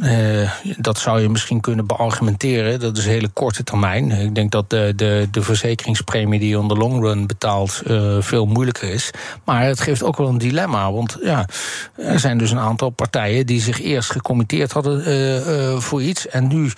uh, 0.00 0.50
dat 0.78 0.98
zou 0.98 1.20
je 1.20 1.28
misschien 1.28 1.60
kunnen 1.60 1.86
beargumenteren. 1.86 2.80
Dat 2.80 2.96
is 2.96 3.06
hele 3.06 3.28
korte 3.28 3.64
termijn. 3.64 4.10
Ik 4.10 4.34
denk 4.34 4.50
dat 4.50 4.70
de, 4.70 4.92
de, 4.96 5.28
de 5.30 5.42
verzekeringspremie 5.42 6.40
die 6.40 6.48
je 6.48 6.58
on 6.58 6.68
the 6.68 6.74
long 6.74 7.02
run 7.02 7.26
betaalt 7.26 7.82
uh, 7.86 8.16
veel 8.20 8.46
moeilijker 8.46 8.88
is. 8.88 9.10
Maar 9.44 9.64
het 9.64 9.80
geeft 9.80 10.02
ook 10.02 10.16
wel 10.16 10.28
een 10.28 10.38
dilemma. 10.38 10.92
Want 10.92 11.16
ja, 11.22 11.46
er 11.96 12.20
zijn 12.20 12.38
dus 12.38 12.50
een 12.50 12.58
aantal 12.58 12.90
partijen 12.90 13.46
die 13.46 13.60
zich 13.60 13.82
eerst 13.82 14.10
gecommitteerd 14.10 14.72
hadden 14.72 15.08
uh, 15.08 15.78
voor 15.78 16.02
iets. 16.02 16.28
En 16.28 16.46
nu 16.48 16.70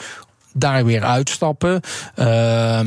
daar 0.52 0.85
weer 0.85 1.05
uitstappen. 1.05 1.81
Uh, 2.17 2.81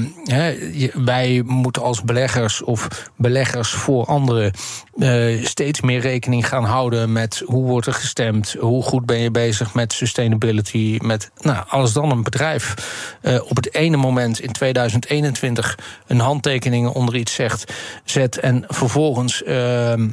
wij 0.94 1.42
moeten 1.46 1.82
als 1.82 2.02
beleggers 2.04 2.62
of 2.62 3.10
beleggers 3.16 3.70
voor 3.70 4.06
anderen 4.06 4.52
uh, 4.96 5.46
steeds 5.46 5.82
meer 5.82 6.00
rekening 6.00 6.48
gaan 6.48 6.64
houden 6.64 7.12
met 7.12 7.44
hoe 7.46 7.66
wordt 7.66 7.88
er 7.88 7.94
gestemd, 7.94 8.56
hoe 8.60 8.84
goed 8.84 9.06
ben 9.06 9.20
je 9.20 9.32
bezig 9.32 9.74
met 9.74 9.94
sustainability, 9.94 10.98
met 11.02 11.32
nou, 11.42 11.66
als 11.70 11.94
dan 11.94 12.12
een 12.12 12.24
bedrijf 12.24 12.76
uh, 13.22 13.42
op 13.50 13.56
het 13.56 13.74
ene 13.74 13.98
moment 13.98 14.40
in 14.40 14.52
2021 14.52 15.78
een 16.08 16.20
handtekening 16.20 16.88
onder 16.88 17.16
iets 17.16 17.34
zegt, 17.34 17.74
zet 18.04 18.40
en 18.40 18.64
vervolgens 18.68 19.44
ehm, 19.44 20.08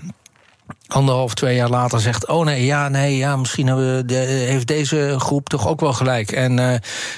anderhalf, 0.88 1.35
twee 1.35 1.54
jaar 1.54 1.68
later 1.68 2.00
zegt: 2.00 2.26
Oh 2.26 2.45
nee, 2.45 2.64
ja, 2.64 2.88
nee, 2.88 3.16
ja, 3.16 3.37
misschien 3.37 3.66
hebben 3.66 4.07
de, 4.07 4.14
heeft 4.14 4.66
deze 4.66 5.14
groep 5.18 5.49
toch 5.49 5.68
ook 5.68 5.80
wel 5.80 5.92
gelijk. 5.92 6.33
En 6.33 6.59
uh, 6.59 6.75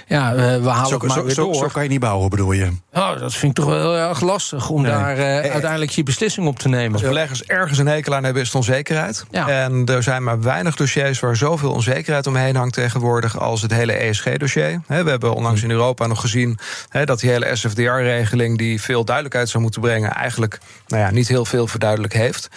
ja, 0.06 0.34
we, 0.34 0.60
we 0.62 0.68
halen 0.68 0.88
zo, 0.88 0.94
het 0.94 1.02
maar 1.02 1.16
zo, 1.16 1.24
weer 1.24 1.34
door. 1.34 1.54
Zo 1.54 1.68
kan 1.72 1.82
je 1.82 1.88
niet 1.88 2.00
bouwen, 2.00 2.30
bedoel 2.30 2.52
je? 2.52 2.70
Oh, 2.94 3.18
dat 3.18 3.34
vind 3.34 3.58
ik 3.58 3.64
toch 3.64 3.74
wel 3.74 3.80
heel 3.80 4.08
erg 4.08 4.20
lastig 4.20 4.68
om 4.70 4.82
nee. 4.82 4.90
daar 4.90 5.18
uh, 5.18 5.44
eh, 5.44 5.52
uiteindelijk 5.52 5.90
je 5.90 6.02
beslissing 6.02 6.46
op 6.46 6.58
te 6.58 6.68
nemen. 6.68 6.92
Als 6.92 7.02
beleggers 7.02 7.44
ergens 7.44 7.78
een 7.78 7.86
hekel 7.86 8.14
aan 8.14 8.24
hebben, 8.24 8.42
is 8.42 8.48
het 8.48 8.56
onzekerheid. 8.56 9.24
Ja. 9.30 9.48
En 9.48 9.86
er 9.86 10.02
zijn 10.02 10.22
maar 10.22 10.40
weinig 10.40 10.76
dossiers 10.76 11.20
waar 11.20 11.36
zoveel 11.36 11.72
onzekerheid 11.72 12.26
omheen 12.26 12.56
hangt 12.56 12.74
tegenwoordig 12.74 13.38
als 13.38 13.62
het 13.62 13.72
hele 13.72 13.92
ESG-dossier. 13.92 14.80
We 14.86 14.94
hebben 14.94 15.34
onlangs 15.34 15.62
in 15.62 15.70
Europa 15.70 16.06
nog 16.06 16.20
gezien 16.20 16.58
dat 17.04 17.20
die 17.20 17.30
hele 17.30 17.56
SFDR-regeling, 17.56 18.58
die 18.58 18.80
veel 18.80 19.04
duidelijkheid 19.04 19.48
zou 19.48 19.62
moeten 19.62 19.80
brengen, 19.80 20.10
eigenlijk 20.10 20.58
nou 20.86 21.02
ja, 21.02 21.10
niet 21.10 21.28
heel 21.28 21.44
veel 21.44 21.66
verduidelijk 21.66 22.12
heeft. 22.12 22.48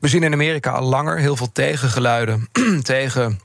We 0.00 0.08
zien 0.08 0.22
in 0.22 0.32
Amerika 0.32 0.47
al 0.66 0.82
langer 0.82 1.18
heel 1.18 1.36
veel 1.36 1.52
tegengeluiden 1.52 2.48
tegen 2.82 3.40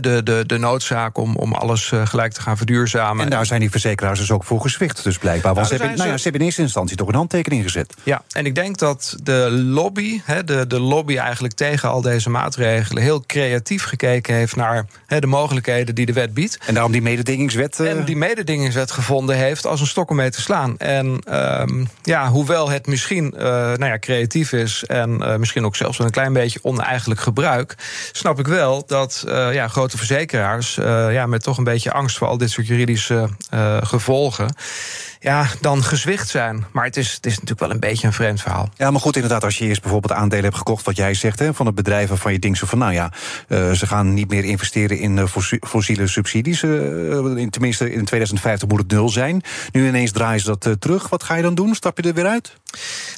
de, 0.00 0.22
de, 0.22 0.44
de 0.46 0.58
noodzaak 0.58 1.18
om, 1.18 1.36
om 1.36 1.52
alles 1.52 1.90
uh, 1.90 2.06
gelijk 2.06 2.32
te 2.32 2.40
gaan 2.40 2.56
verduurzamen. 2.56 3.24
En 3.24 3.30
daar 3.30 3.46
zijn 3.46 3.60
die 3.60 3.70
verzekeraars 3.70 4.18
dus 4.18 4.30
ook 4.30 4.44
voor 4.44 4.60
gezwicht, 4.60 5.04
dus 5.04 5.18
blijkbaar. 5.18 5.54
Want 5.54 5.66
nou, 5.66 5.76
ze, 5.76 5.82
hebben, 5.82 5.98
nou 5.98 6.10
ja, 6.10 6.16
ze 6.16 6.22
hebben 6.22 6.40
in 6.40 6.46
eerste 6.46 6.62
instantie 6.62 6.96
toch 6.96 7.08
een 7.08 7.14
handtekening 7.14 7.62
gezet. 7.62 7.94
Ja, 8.02 8.22
en 8.32 8.46
ik 8.46 8.54
denk 8.54 8.78
dat 8.78 9.16
de 9.22 9.48
lobby, 9.50 10.20
he, 10.24 10.44
de, 10.44 10.66
de 10.66 10.80
lobby 10.80 11.16
eigenlijk 11.16 11.54
tegen 11.54 11.88
al 11.88 12.00
deze 12.00 12.30
maatregelen... 12.30 13.02
heel 13.02 13.24
creatief 13.26 13.84
gekeken 13.84 14.34
heeft 14.34 14.56
naar 14.56 14.86
he, 15.06 15.20
de 15.20 15.26
mogelijkheden 15.26 15.94
die 15.94 16.06
de 16.06 16.12
wet 16.12 16.34
biedt. 16.34 16.58
En 16.66 16.74
daarom 16.74 16.92
die 16.92 17.02
mededingingswet... 17.02 17.78
Uh... 17.80 17.90
En 17.90 18.04
die 18.04 18.16
mededingingswet 18.16 18.90
gevonden 18.90 19.36
heeft 19.36 19.66
als 19.66 19.80
een 19.80 19.86
stok 19.86 20.10
om 20.10 20.16
mee 20.16 20.30
te 20.30 20.40
slaan. 20.40 20.78
En 20.78 21.20
um, 21.60 21.88
ja, 22.02 22.28
hoewel 22.28 22.70
het 22.70 22.86
misschien 22.86 23.34
uh, 23.36 23.42
nou 23.42 23.84
ja, 23.84 23.98
creatief 23.98 24.52
is... 24.52 24.84
en 24.84 25.40
misschien 25.40 25.64
ook 25.64 25.76
zelfs 25.76 25.98
wel 25.98 26.06
een 26.06 26.12
klein 26.12 26.32
beetje 26.32 26.58
oneigenlijk 26.62 27.20
gebruik... 27.20 27.74
snap 28.12 28.38
ik 28.38 28.46
wel 28.46 28.84
dat... 28.86 29.24
ja, 29.26 29.65
grote 29.68 29.96
verzekeraars, 29.96 30.76
uh, 30.76 31.12
ja, 31.12 31.26
met 31.26 31.42
toch 31.42 31.58
een 31.58 31.64
beetje 31.64 31.92
angst 31.92 32.18
voor 32.18 32.26
al 32.26 32.38
dit 32.38 32.50
soort 32.50 32.66
juridische 32.66 33.28
uh, 33.54 33.76
gevolgen 33.80 34.54
ja, 35.20 35.46
dan 35.60 35.82
gezwicht 35.82 36.28
zijn. 36.28 36.66
Maar 36.72 36.84
het 36.84 36.96
is, 36.96 37.12
het 37.12 37.26
is 37.26 37.32
natuurlijk 37.32 37.60
wel 37.60 37.70
een 37.70 37.80
beetje 37.80 38.06
een 38.06 38.12
vreemd 38.12 38.40
verhaal. 38.40 38.68
Ja, 38.76 38.90
maar 38.90 39.00
goed, 39.00 39.14
inderdaad, 39.14 39.44
als 39.44 39.58
je 39.58 39.64
eerst 39.64 39.82
bijvoorbeeld 39.82 40.12
aandelen 40.12 40.44
hebt 40.44 40.56
gekocht, 40.56 40.84
wat 40.84 40.96
jij 40.96 41.14
zegt, 41.14 41.38
hè, 41.38 41.54
van 41.54 41.66
het 41.66 41.74
bedrijf 41.74 42.08
waarvan 42.08 42.32
je 42.32 42.38
denkt 42.38 42.58
zo 42.58 42.66
van, 42.66 42.78
nou 42.78 42.92
ja, 42.92 43.12
uh, 43.48 43.72
ze 43.72 43.86
gaan 43.86 44.14
niet 44.14 44.30
meer 44.30 44.44
investeren 44.44 44.98
in 44.98 45.16
uh, 45.16 45.24
fossiele 45.60 46.06
subsidies. 46.06 46.62
Uh, 46.62 47.36
in, 47.36 47.50
tenminste, 47.50 47.84
in 47.84 48.04
2050 48.04 48.68
moet 48.68 48.78
het 48.78 48.90
nul 48.90 49.08
zijn. 49.08 49.42
Nu 49.72 49.86
ineens 49.86 50.10
draaien 50.10 50.40
ze 50.40 50.56
dat 50.58 50.80
terug. 50.80 51.08
Wat 51.08 51.22
ga 51.22 51.34
je 51.34 51.42
dan 51.42 51.54
doen? 51.54 51.74
Stap 51.74 51.96
je 51.96 52.08
er 52.08 52.14
weer 52.14 52.26
uit? 52.26 52.56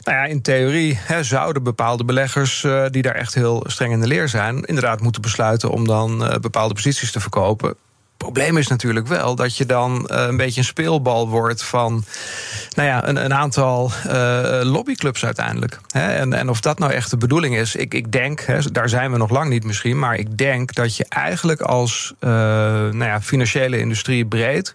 Nou 0.03 0.17
ja, 0.19 0.25
in 0.25 0.43
theorie 0.43 0.99
hè, 1.01 1.23
zouden 1.23 1.63
bepaalde 1.63 2.05
beleggers 2.05 2.67
die 2.91 3.03
daar 3.03 3.15
echt 3.15 3.35
heel 3.35 3.65
streng 3.67 3.93
in 3.93 4.01
de 4.01 4.07
leer 4.07 4.29
zijn, 4.29 4.65
inderdaad 4.65 5.01
moeten 5.01 5.23
besluiten 5.23 5.71
om 5.71 5.87
dan 5.87 6.39
bepaalde 6.41 6.75
posities 6.75 7.13
te 7.13 7.21
verkopen 7.21 7.77
probleem 8.19 8.57
is 8.57 8.67
natuurlijk 8.67 9.07
wel 9.07 9.35
dat 9.35 9.57
je 9.57 9.67
dan 9.67 10.09
uh, 10.13 10.25
een 10.29 10.37
beetje 10.37 10.61
een 10.61 10.67
speelbal 10.67 11.29
wordt 11.29 11.65
van 11.65 12.05
nou 12.75 12.89
ja, 12.89 13.09
een, 13.09 13.25
een 13.25 13.35
aantal 13.35 13.93
uh, 14.07 14.61
lobbyclubs 14.63 15.25
uiteindelijk. 15.25 15.81
Hè? 15.91 16.13
En, 16.13 16.33
en 16.33 16.49
of 16.49 16.61
dat 16.61 16.79
nou 16.79 16.93
echt 16.93 17.11
de 17.11 17.17
bedoeling 17.17 17.57
is, 17.57 17.77
ik, 17.77 17.95
ik 17.95 18.13
denk, 18.13 18.41
hè, 18.41 18.59
daar 18.73 18.89
zijn 18.89 19.13
we 19.13 19.19
nog 19.19 19.31
lang 19.31 19.51
niet 19.51 19.65
misschien, 19.65 19.99
maar 19.99 20.17
ik 20.17 20.37
denk 20.39 20.75
dat 20.75 20.97
je 20.97 21.07
eigenlijk 21.09 21.61
als 21.61 22.15
uh, 22.21 22.31
nou 22.31 23.05
ja, 23.05 23.21
financiële 23.21 23.79
industrie 23.79 24.27
breed, 24.27 24.75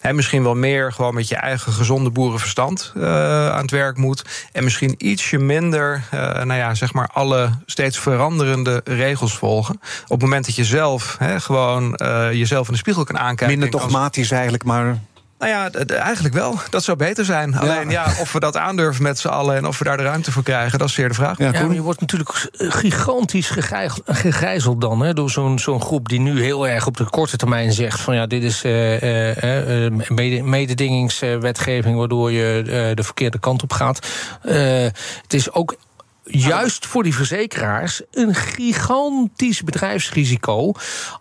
hè, 0.00 0.12
misschien 0.12 0.42
wel 0.42 0.54
meer 0.54 0.92
gewoon 0.92 1.14
met 1.14 1.28
je 1.28 1.36
eigen 1.36 1.72
gezonde 1.72 2.10
boerenverstand 2.10 2.92
aan 2.96 3.62
het 3.62 3.70
werk 3.70 3.96
moet. 3.96 4.24
En 4.52 4.64
misschien 4.64 4.94
ietsje 4.98 5.38
minder, 5.38 6.04
nou 6.10 6.54
ja, 6.54 6.74
zeg 6.74 6.92
maar, 6.92 7.10
alle 7.12 7.50
steeds 7.66 7.98
veranderende 7.98 8.80
regels 8.84 9.36
volgen. 9.36 9.74
Op 10.04 10.10
het 10.10 10.20
moment 10.20 10.46
dat 10.46 10.54
je 10.54 10.64
zelf 10.64 11.18
gewoon 11.38 11.98
jezelf 12.32 12.66
in 12.66 12.72
de 12.72 12.78
spiegel 12.82 13.04
kan 13.04 13.18
aankijken. 13.18 13.58
Minder 13.58 13.80
dogmatisch 13.80 14.30
eigenlijk, 14.30 14.64
maar 14.64 14.98
nou 15.42 15.54
ja, 15.54 15.70
eigenlijk 15.86 16.34
wel. 16.34 16.58
Dat 16.70 16.84
zou 16.84 16.96
beter 16.96 17.24
zijn. 17.24 17.56
Alleen 17.56 17.90
ja, 17.90 18.04
of 18.20 18.32
we 18.32 18.40
dat 18.40 18.56
aandurven 18.56 19.02
met 19.02 19.18
z'n 19.18 19.28
allen 19.28 19.56
en 19.56 19.66
of 19.66 19.78
we 19.78 19.84
daar 19.84 19.96
de 19.96 20.02
ruimte 20.02 20.32
voor 20.32 20.42
krijgen, 20.42 20.78
dat 20.78 20.88
is 20.88 20.94
zeer 20.94 21.08
de 21.08 21.14
vraag. 21.14 21.38
Ja, 21.38 21.50
maar 21.50 21.72
je 21.72 21.80
wordt 21.80 22.00
natuurlijk 22.00 22.48
gigantisch 22.52 23.50
gegijzeld 24.04 24.80
dan 24.80 25.00
hè, 25.00 25.14
door 25.14 25.30
zo'n 25.30 25.58
zo'n 25.58 25.80
groep 25.80 26.08
die 26.08 26.20
nu 26.20 26.42
heel 26.42 26.68
erg 26.68 26.86
op 26.86 26.96
de 26.96 27.04
korte 27.04 27.36
termijn 27.36 27.72
zegt: 27.72 28.00
van 28.00 28.14
ja, 28.14 28.26
dit 28.26 28.42
is 28.42 28.64
uh, 28.64 29.86
uh, 29.86 30.42
mededingingswetgeving 30.42 31.96
waardoor 31.96 32.32
je 32.32 32.62
de 32.94 33.02
verkeerde 33.02 33.38
kant 33.38 33.62
op 33.62 33.72
gaat. 33.72 34.06
het 35.22 35.34
is 35.34 35.52
ook 35.52 35.76
juist 36.24 36.86
voor 36.86 37.02
die 37.02 37.14
verzekeraars 37.14 38.02
een 38.10 38.34
gigantisch 38.34 39.62
bedrijfsrisico. 39.62 40.72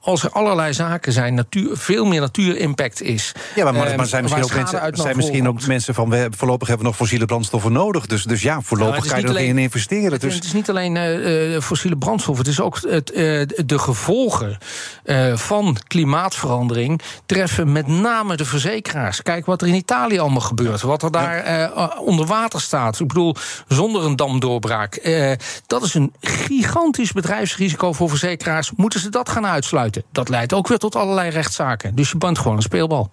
Als 0.02 0.24
er 0.24 0.30
allerlei 0.30 0.74
zaken 0.74 1.14
zijn, 1.14 1.34
natuur, 1.34 1.78
veel 1.78 2.06
meer 2.06 2.20
natuurimpact 2.20 3.02
is. 3.02 3.32
Ja, 3.56 3.64
maar, 3.64 3.74
maar, 3.74 3.84
maar 3.84 3.92
ehm, 3.92 4.06
zijn 4.06 4.24
misschien, 4.24 4.44
ook 4.44 4.54
mensen, 4.54 4.92
zijn 4.94 5.16
misschien 5.16 5.48
ook 5.48 5.68
mensen 5.68 5.94
van. 5.94 6.10
We, 6.10 6.28
voorlopig 6.38 6.68
hebben 6.68 6.86
we 6.86 6.92
nog 6.92 7.00
fossiele 7.00 7.26
brandstoffen 7.26 7.72
nodig. 7.72 8.06
Dus, 8.06 8.24
dus 8.24 8.42
ja, 8.42 8.62
voorlopig 8.62 8.96
nou, 8.96 9.08
kan 9.08 9.20
je 9.20 9.24
er 9.24 9.30
alleen, 9.30 9.48
in 9.48 9.58
investeren. 9.58 10.12
Het, 10.12 10.22
dus. 10.22 10.34
het 10.34 10.44
is 10.44 10.54
niet 10.54 10.70
alleen 10.70 10.96
uh, 10.96 11.60
fossiele 11.60 11.98
brandstoffen, 11.98 12.46
het 12.46 12.54
is 12.54 12.62
ook 12.62 12.80
het, 12.82 13.12
uh, 13.12 13.18
de 13.66 13.80
gevolgen 13.80 14.58
uh, 15.06 15.36
van 15.36 15.78
klimaatverandering 15.88 17.02
treffen 17.26 17.72
met 17.72 17.88
name 17.88 18.36
de 18.36 18.46
verzekeraars. 18.46 19.22
Kijk 19.22 19.46
wat 19.46 19.62
er 19.62 19.68
in 19.68 19.74
Italië 19.74 20.20
allemaal 20.20 20.42
gebeurt. 20.42 20.82
Wat 20.82 21.04
er 21.04 21.12
daar 21.12 21.72
onder 21.98 22.26
water 22.26 22.62
staat. 22.62 23.00
Ik 23.00 23.08
bedoel, 23.08 23.36
zonder 23.68 24.04
een 24.04 24.16
damdoorbraak 24.16 24.91
uh, 25.04 25.32
dat 25.68 25.84
is 25.84 25.94
een 25.94 26.14
gigantisch 26.20 27.12
bedrijfsrisico 27.12 27.94
voor 27.94 28.10
verzekeraars. 28.10 28.72
Moeten 28.76 29.00
ze 29.00 29.10
dat 29.10 29.30
gaan 29.30 29.46
uitsluiten? 29.46 30.04
Dat 30.12 30.30
leidt 30.30 30.54
ook 30.54 30.68
weer 30.68 30.78
tot 30.78 30.96
allerlei 30.96 31.30
rechtszaken. 31.30 31.96
Dus 31.96 32.10
je 32.12 32.18
bent 32.18 32.38
gewoon 32.38 32.56
een 32.58 32.64
speelbal. 32.64 33.12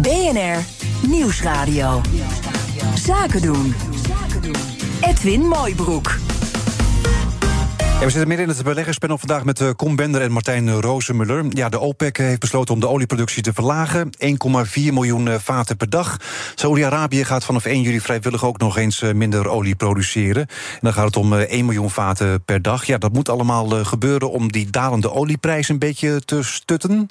BNR 0.00 0.58
Nieuwsradio. 1.08 2.00
Zaken 2.94 3.42
doen. 3.42 3.74
Edwin 5.00 5.40
Mooibroek 5.40 6.16
we 8.00 8.10
zitten 8.10 8.28
midden 8.28 8.48
in 8.48 8.54
het 8.54 8.64
beleggerspanel 8.64 9.18
vandaag 9.18 9.44
met 9.44 9.60
uh, 9.60 9.70
Kom 9.76 9.96
Bender 9.96 10.20
en 10.20 10.32
Martijn 10.32 10.80
Rozenmuller. 10.80 11.44
Ja, 11.50 11.68
de 11.68 11.78
OPEC 11.78 12.16
heeft 12.16 12.40
besloten 12.40 12.74
om 12.74 12.80
de 12.80 12.88
olieproductie 12.88 13.42
te 13.42 13.52
verlagen. 13.52 14.10
1,4 14.24 14.28
miljoen 14.74 15.26
uh, 15.26 15.34
vaten 15.38 15.76
per 15.76 15.90
dag. 15.90 16.16
Saudi-Arabië 16.54 17.24
gaat 17.24 17.44
vanaf 17.44 17.64
1 17.64 17.80
juli 17.80 18.00
vrijwillig 18.00 18.44
ook 18.44 18.58
nog 18.58 18.76
eens 18.76 19.02
uh, 19.02 19.12
minder 19.12 19.48
olie 19.48 19.74
produceren. 19.74 20.46
En 20.46 20.78
dan 20.80 20.92
gaat 20.92 21.04
het 21.04 21.16
om 21.16 21.32
1 21.34 21.64
miljoen 21.64 21.90
vaten 21.90 22.44
per 22.44 22.62
dag. 22.62 22.84
Ja, 22.84 22.98
dat 22.98 23.12
moet 23.12 23.28
allemaal 23.28 23.84
gebeuren 23.84 24.30
om 24.30 24.52
die 24.52 24.70
dalende 24.70 25.12
olieprijs 25.12 25.68
een 25.68 25.78
beetje 25.78 26.20
te 26.24 26.42
stutten. 26.42 27.08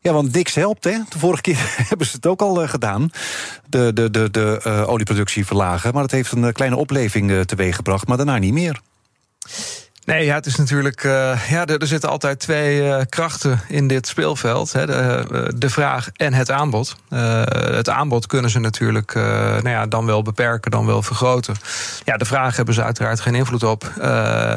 Ja, 0.00 0.12
want 0.12 0.32
niks 0.32 0.54
helpt, 0.54 0.84
hè. 0.84 0.98
De 1.08 1.18
vorige 1.18 1.42
keer 1.42 1.74
hebben 1.88 2.06
ze 2.06 2.16
het 2.16 2.26
ook 2.26 2.42
al 2.42 2.54
gedaan. 2.68 3.10
De, 3.68 3.92
de, 3.92 4.10
de, 4.10 4.30
de 4.30 4.84
olieproductie 4.86 5.46
verlagen. 5.46 5.92
Maar 5.92 6.02
het 6.02 6.12
heeft 6.12 6.32
een 6.32 6.52
kleine 6.52 6.76
opleving 6.76 7.44
teweeggebracht, 7.44 8.06
maar 8.06 8.16
daarna 8.16 8.38
niet 8.38 8.52
meer. 8.52 8.80
Nee, 10.04 10.24
ja, 10.24 10.34
het 10.34 10.46
is 10.46 10.56
natuurlijk. 10.56 11.04
Uh, 11.04 11.50
ja, 11.50 11.66
er, 11.66 11.86
zitten 11.86 12.10
altijd 12.10 12.38
twee 12.38 12.82
uh, 12.82 13.00
krachten 13.08 13.60
in 13.68 13.86
dit 13.86 14.06
speelveld: 14.06 14.72
hè, 14.72 14.86
de, 14.86 15.24
uh, 15.32 15.44
de, 15.54 15.70
vraag 15.70 16.08
en 16.16 16.34
het 16.34 16.50
aanbod. 16.50 16.96
het 17.08 17.88
aanbod 17.88 18.26
kunnen 18.26 18.50
ze 18.50 18.58
natuurlijk 18.58 19.14
nou 19.14 19.68
ja, 19.68 19.86
dan 19.86 20.06
wel 20.06 20.22
beperken, 20.22 20.70
dan 20.70 20.86
wel 20.86 21.02
vergroten. 21.02 21.54
Ja, 22.04 22.16
de 22.16 22.24
vraag 22.24 22.56
hebben 22.56 22.74
ze 22.74 22.82
uiteraard 22.82 23.20
geen 23.20 23.34
invloed 23.34 23.62
op. 23.62 23.90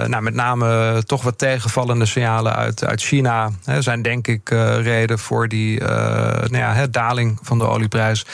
nou, 0.08 0.22
met 0.22 0.34
name 0.34 1.04
toch 1.06 1.24
wat 1.24 1.38
tegenvallende 1.38 2.06
signalen 2.06 2.56
uit, 2.56 2.86
uit 2.86 3.02
China 3.02 3.50
hè, 3.64 3.82
zijn, 3.82 4.02
denk 4.02 4.28
ik, 4.28 4.50
reden 4.80 5.20
voor 5.20 5.48
die 5.48 5.80
nou 5.80 6.58
ja, 6.58 6.74
hè, 6.74 6.90
daling 6.90 7.40
van 7.42 7.58
de 7.58 7.66
olieprijs. 7.66 8.26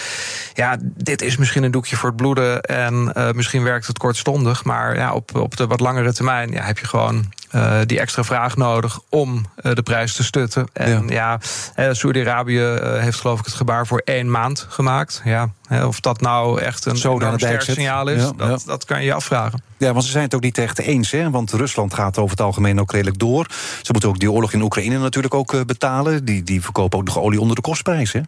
Ja, 0.62 0.78
dit 0.82 1.22
is 1.22 1.38
misschien 1.38 1.64
een 1.64 1.72
doekje 1.72 1.96
voor 1.96 2.10
het 2.10 2.18
bloeden 2.18 2.62
en 2.62 3.14
misschien 3.36 3.64
werkt 3.64 3.88
het 3.88 3.98
kortstondig, 3.98 4.64
maar 4.64 4.96
ja, 4.96 5.14
op, 5.14 5.36
op 5.36 5.58
de 5.58 5.68
wat 5.68 5.80
langere 5.80 6.14
termijn 6.14 6.52
ja, 6.52 6.64
heb 6.64 6.78
je 6.78 6.86
gewoon 6.86 7.32
uh, 7.56 7.80
die 7.86 8.00
extra 8.00 8.24
vraag 8.24 8.58
nodig 8.58 9.00
om 9.10 9.46
uh, 9.62 9.74
de 9.74 9.82
prijs 9.82 10.16
te 10.16 10.24
stutten. 10.24 10.68
En 10.74 11.08
ja, 11.08 11.40
ja 11.76 11.94
Saudi-Arabië 11.94 12.60
heeft 12.82 13.20
geloof 13.20 13.40
ik 13.40 13.46
het 13.46 13.54
gebaar 13.54 13.88
voor 13.88 14.02
één 14.06 14.32
maand 14.32 14.66
gemaakt. 14.70 15.22
Ja, 15.24 15.50
of 15.86 16.00
dat 16.00 16.22
nou 16.22 16.62
echt 16.62 16.86
een 16.86 16.98
zo'n 16.98 17.34
sterk 17.36 17.62
signaal 17.62 18.08
is, 18.08 18.22
ja, 18.22 18.32
dat, 18.38 18.64
dat 18.66 18.86
kan 18.86 19.00
je 19.00 19.06
je 19.06 19.14
afvragen. 19.14 19.64
Ja, 19.78 19.92
want 19.92 20.06
ze 20.06 20.12
zijn 20.12 20.24
het 20.24 20.36
ook 20.36 20.42
niet 20.42 20.58
echt 20.58 20.80
eens. 20.80 21.12
Hè? 21.12 21.30
Want 21.30 21.52
Rusland 21.52 21.94
gaat 21.94 22.18
over 22.18 22.32
het 22.32 22.46
algemeen 22.46 22.80
ook 22.80 22.92
redelijk 22.92 23.20
door. 23.20 23.46
Ze 23.82 23.92
moeten 23.92 24.10
ook 24.10 24.20
die 24.20 24.32
oorlog 24.32 24.54
in 24.54 24.62
Oekraïne 24.62 24.98
natuurlijk 24.98 25.34
ook 25.34 25.66
betalen. 25.66 26.26
Die, 26.26 26.44
die 26.44 26.64
verkopen 26.64 27.00
ook 27.00 27.06
nog 27.06 27.20
olie 27.20 27.42
onder 27.42 27.56
de 27.56 27.62
kostprijs. 27.62 28.14
Hè? 28.14 28.22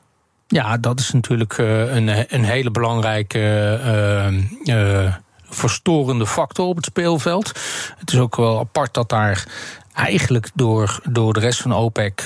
Ja, 0.47 0.77
dat 0.77 0.99
is 0.99 1.11
natuurlijk 1.11 1.57
een, 1.57 2.35
een 2.35 2.43
hele 2.43 2.71
belangrijke 2.71 3.79
verstorende 5.49 6.27
factor 6.27 6.65
op 6.65 6.75
het 6.75 6.85
speelveld. 6.85 7.47
Het 7.97 8.11
is 8.11 8.19
ook 8.19 8.35
wel 8.35 8.59
apart 8.59 8.93
dat 8.93 9.09
daar 9.09 9.47
eigenlijk 9.93 10.49
door, 10.53 10.99
door 11.09 11.33
de 11.33 11.39
rest 11.39 11.61
van 11.61 11.73
OPEC 11.73 12.23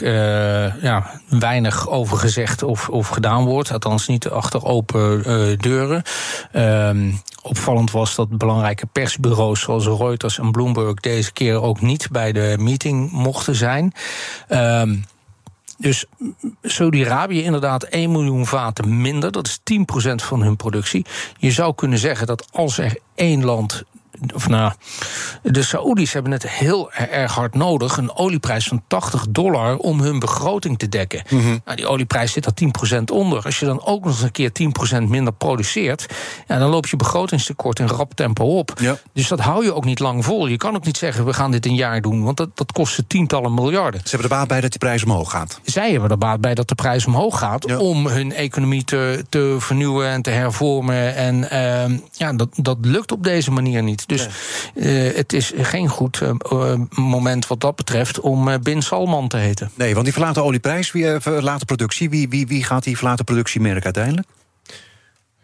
ja, 0.82 1.22
weinig 1.30 1.90
over 1.90 2.18
gezegd 2.18 2.64
of, 2.64 2.90
of 2.90 3.08
gedaan 3.08 3.46
wordt. 3.46 3.72
Althans 3.72 4.08
niet 4.08 4.30
achter 4.30 4.66
open 4.66 5.24
deuren. 5.58 6.02
Uh, 6.54 7.14
opvallend 7.42 7.92
was 7.92 8.16
dat 8.16 8.38
belangrijke 8.38 8.86
persbureaus 8.86 9.62
zoals 9.62 9.88
Reuters 9.88 10.40
en 10.40 10.52
Bloomberg 10.52 10.94
deze 10.94 11.34
keer 11.34 11.62
ook 11.62 11.82
niet 11.82 12.08
bij 12.12 12.32
de 12.32 12.56
meeting 12.60 13.12
mochten 13.12 13.56
zijn. 13.56 13.94
Ehm, 14.48 14.96
dus 15.78 16.06
Saudi-Arabië 16.62 17.44
inderdaad 17.44 17.84
1 17.84 18.12
miljoen 18.12 18.46
vaten 18.46 19.02
minder. 19.02 19.32
Dat 19.32 19.48
is 19.48 19.60
10% 19.60 20.16
van 20.16 20.42
hun 20.42 20.56
productie. 20.56 21.06
Je 21.38 21.52
zou 21.52 21.76
kunnen 21.76 22.00
zeggen 22.00 22.28
dat 22.28 22.48
als 22.52 22.78
er 22.78 22.98
één 23.16 23.46
land 23.46 23.84
of 24.34 24.48
nou, 24.48 24.72
de 25.44 25.64
Saoedi's 25.64 26.14
hebben 26.14 26.32
het 26.32 26.50
heel 26.50 26.92
erg 26.92 27.36
hard 27.36 27.54
nodig. 27.54 27.98
Een 27.98 28.16
olieprijs 28.16 28.68
van 28.68 28.84
80 28.88 29.26
dollar 29.30 29.78
om 29.78 30.00
hun 30.02 30.20
begroting 30.20 30.78
te 30.80 30.90
dekken. 30.90 31.22
Mhm. 31.30 31.58
nou, 31.66 31.76
die 31.78 31.88
olieprijs 31.88 32.32
zit 32.32 32.46
er 32.46 32.54
10% 32.54 33.12
onder. 33.12 33.44
Als 33.44 33.60
je 33.60 33.66
dan 33.66 33.86
ook 33.86 34.04
nog 34.04 34.14
eens 34.14 34.22
een 34.22 34.32
keer 34.32 34.52
10% 34.52 35.08
minder 35.10 35.34
produceert, 35.34 36.06
ja, 36.48 36.58
dan 36.60 36.70
loop 36.70 36.88
je 36.88 36.96
begrotingstekort 36.96 37.80
in 37.80 37.88
rap 37.88 38.14
tempo 38.14 38.58
op. 38.58 38.72
Ja. 38.80 38.98
Dus 39.14 39.28
dat 39.28 39.40
hou 39.40 39.64
je 39.64 39.74
ook 39.74 39.86
niet 39.86 40.00
lang 40.00 40.26
vol. 40.26 40.48
Je 40.48 40.58
kan 40.58 40.76
ook 40.76 40.86
niet 40.86 40.98
zeggen, 40.98 41.26
we 41.26 41.34
gaan 41.34 41.52
dit 41.52 41.66
een 41.66 41.76
jaar 41.76 42.02
doen, 42.02 42.24
want 42.24 42.38
dat, 42.38 42.50
dat 42.58 42.72
kost 42.72 42.94
ze 42.94 43.08
tientallen 43.08 43.54
miljarden. 43.54 44.02
Ze 44.04 44.10
hebben 44.10 44.30
er 44.30 44.36
baat 44.38 44.48
bij 44.48 44.62
dat 44.62 44.70
die 44.70 44.80
prijs 44.80 45.04
omhoog 45.04 45.32
gaat. 45.32 45.60
Zij 45.64 45.92
hebben 45.92 46.10
er 46.10 46.18
baat 46.18 46.42
bij 46.42 46.54
dat 46.56 46.68
de 46.68 46.76
prijs 46.76 47.06
omhoog 47.06 47.40
gaat 47.40 47.68
Ja. 47.68 47.78
om 47.78 48.08
hun 48.08 48.34
economie 48.34 48.84
te, 48.84 49.26
te 49.30 49.56
vernieuwen 49.60 50.08
en 50.08 50.22
te 50.22 50.30
hervormen. 50.30 51.16
En 51.16 51.50
ehm, 51.50 51.98
ja, 52.12 52.34
dat, 52.34 52.50
dat 52.56 52.78
lukt 52.82 53.12
op 53.12 53.24
deze 53.24 53.52
manier 53.52 53.84
niet. 53.84 54.07
Dus 54.08 54.28
eh, 54.76 55.16
het 55.16 55.34
is 55.34 55.54
geen 55.56 55.88
goed 55.88 56.22
eh, 56.22 56.30
eh, 56.30 56.80
moment 56.90 57.48
wat 57.48 57.60
dat 57.62 57.76
betreft 57.76 58.20
om 58.20 58.50
eh, 58.50 58.60
Bin 58.60 58.82
Salman 58.82 59.28
te 59.28 59.38
heten. 59.38 59.72
Nee, 59.74 59.94
want 59.94 60.06
die 60.06 60.14
verlaten 60.14 60.44
olieprijs, 60.44 60.92
wie 60.92 61.20
verlaten 61.20 61.66
productie. 61.66 62.10
Wie, 62.10 62.30
wie, 62.30 62.48
wie 62.48 62.64
gaat 62.64 62.84
die 62.84 62.98
verlaten 62.98 63.26
productie 63.26 63.62
merken 63.62 63.84
uiteindelijk? 63.84 64.28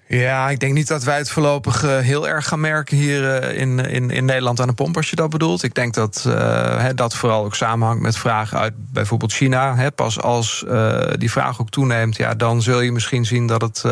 Ja, 0.08 0.50
ik 0.50 0.60
denk 0.60 0.74
niet 0.74 0.88
dat 0.88 1.04
wij 1.04 1.18
het 1.18 1.30
voorlopig 1.30 1.82
heel 1.82 2.28
erg 2.28 2.48
gaan 2.48 2.60
merken 2.60 2.98
hier 2.98 3.54
in, 3.56 3.80
in, 3.80 4.10
in 4.10 4.26
Nederland 4.26 4.60
aan 4.60 4.68
de 4.68 4.74
pomp, 4.74 4.98
als 4.98 5.10
je 5.10 5.16
dat 5.16 5.30
bedoelt. 5.30 5.64
Ik 5.64 5.76
denk 5.76 5.94
dat 5.94 6.24
uh, 6.28 6.34
he, 6.78 6.94
dat 6.94 7.16
vooral 7.16 7.46
ook 7.46 7.56
samenhangt 7.56 8.02
met 8.02 8.18
vragen 8.18 8.60
uit 8.60 8.74
bijvoorbeeld 8.76 9.34
China. 9.34 9.76
He, 9.76 9.92
pas 9.92 10.20
als 10.22 10.64
uh, 10.68 11.02
die 11.18 11.32
vraag 11.32 11.62
ook 11.62 11.70
toeneemt, 11.70 12.16
ja, 12.16 12.34
dan 12.34 12.62
zul 12.62 12.82
je 12.82 12.92
misschien 12.92 13.26
zien 13.26 13.48
dat 13.48 13.62
het. 13.62 13.84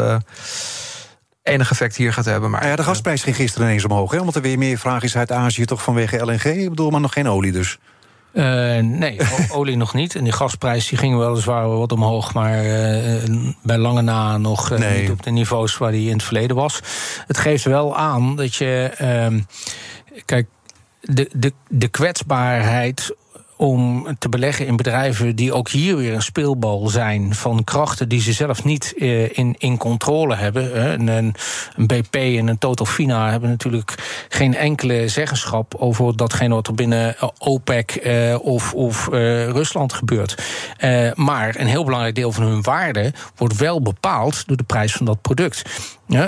Enig 1.51 1.71
effect 1.71 1.95
hier 1.95 2.13
gaat 2.13 2.25
hebben. 2.25 2.49
Maar, 2.49 2.67
ja, 2.67 2.75
de 2.75 2.83
gasprijs 2.83 3.23
ging 3.23 3.35
gisteren 3.35 3.67
ineens 3.67 3.85
omhoog. 3.85 4.11
Hè, 4.11 4.19
omdat 4.19 4.35
er 4.35 4.41
weer 4.41 4.57
meer 4.57 4.77
vraag 4.77 5.03
is 5.03 5.17
uit 5.17 5.31
Azië, 5.31 5.65
toch 5.65 5.83
vanwege 5.83 6.25
LNG. 6.25 6.43
Ik 6.43 6.69
bedoel, 6.69 6.89
maar 6.89 7.01
nog 7.01 7.13
geen 7.13 7.27
olie 7.27 7.51
dus. 7.51 7.77
Uh, 8.33 8.43
nee, 8.77 9.17
olie 9.49 9.77
nog 9.77 9.93
niet. 9.93 10.15
En 10.15 10.23
die 10.23 10.33
gasprijs 10.33 10.87
die 10.87 10.97
ging 10.97 11.17
weliswaar 11.17 11.67
wat 11.69 11.91
omhoog, 11.91 12.33
maar 12.33 12.65
uh, 12.65 13.23
bij 13.63 13.77
lange 13.77 14.01
na 14.01 14.37
nog 14.37 14.71
uh, 14.71 14.79
nee. 14.79 15.01
niet 15.01 15.11
op 15.11 15.23
de 15.23 15.31
niveaus 15.31 15.77
waar 15.77 15.91
die 15.91 16.07
in 16.07 16.13
het 16.13 16.23
verleden 16.23 16.55
was. 16.55 16.81
Het 17.27 17.37
geeft 17.37 17.63
wel 17.63 17.97
aan 17.97 18.35
dat 18.35 18.55
je. 18.55 18.91
Uh, 19.01 19.41
kijk, 20.25 20.47
de, 21.01 21.29
de, 21.33 21.53
de 21.67 21.87
kwetsbaarheid 21.87 23.15
om 23.61 24.07
te 24.19 24.29
beleggen 24.29 24.67
in 24.67 24.75
bedrijven 24.75 25.35
die 25.35 25.53
ook 25.53 25.69
hier 25.69 25.95
weer 25.97 26.13
een 26.13 26.21
speelbal 26.21 26.87
zijn 26.87 27.35
van 27.35 27.63
krachten 27.63 28.09
die 28.09 28.21
ze 28.21 28.33
zelf 28.33 28.63
niet 28.63 28.93
uh, 28.95 29.37
in, 29.37 29.55
in 29.57 29.77
controle 29.77 30.35
hebben. 30.35 30.91
Een, 30.91 31.07
een, 31.07 31.87
BP 31.87 32.15
en 32.15 32.47
een 32.47 32.57
Total 32.57 32.85
Fina 32.85 33.29
hebben 33.29 33.49
natuurlijk 33.49 33.95
geen 34.29 34.55
enkele 34.55 35.07
zeggenschap 35.07 35.75
over 35.75 36.17
datgene 36.17 36.53
wat 36.53 36.67
er 36.67 36.73
binnen 36.73 37.15
OPEC 37.37 38.05
uh, 38.05 38.35
of, 38.41 38.73
of 38.73 39.07
Rusland 39.51 39.93
gebeurt. 39.93 40.43
maar 41.15 41.55
een 41.59 41.67
heel 41.67 41.83
belangrijk 41.83 42.15
deel 42.15 42.31
van 42.31 42.43
hun 42.43 42.61
waarde 42.61 43.13
wordt 43.35 43.57
wel 43.57 43.81
bepaald 43.81 44.47
door 44.47 44.57
de 44.57 44.63
prijs 44.63 44.93
van 44.93 45.05
dat 45.05 45.21
product. 45.21 45.63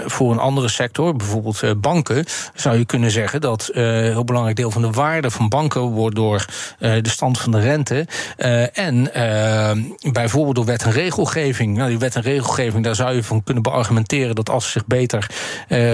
Voor 0.06 0.32
een 0.32 0.40
andere 0.40 0.68
sector, 0.68 1.16
bijvoorbeeld 1.16 1.62
uh, 1.62 1.72
banken, 1.78 2.26
zou 2.54 2.78
je 2.78 2.86
kunnen 2.86 3.12
zeggen 3.12 3.42
dat 3.42 3.70
uh, 3.74 3.84
een 3.84 4.12
heel 4.12 4.24
belangrijk 4.24 4.58
deel 4.58 4.72
van 4.72 4.82
de 4.82 4.92
waarde 4.92 5.32
van 5.32 5.50
banken 5.50 5.82
wordt 5.82 6.16
door 6.16 6.46
uh, 6.80 7.02
de 7.02 7.10
stand 7.10 7.40
van 7.40 7.52
de 7.52 7.60
rente 7.60 8.08
en 8.74 9.10
bijvoorbeeld 10.12 10.56
door 10.56 10.66
wet 10.66 10.84
en 10.84 10.92
regelgeving. 10.92 11.78
Nou, 11.78 11.90
die 11.90 11.98
wet 11.98 12.16
en 12.16 12.22
regelgeving, 12.22 12.84
daar 12.84 12.96
zou 12.96 13.16
je 13.16 13.24
van 13.24 13.44
kunnen 13.44 13.64
beargumenteren 13.64 14.36
dat 14.36 14.50
als 14.50 14.66
ze 14.66 14.72
zich 14.72 14.86
beter 14.86 15.30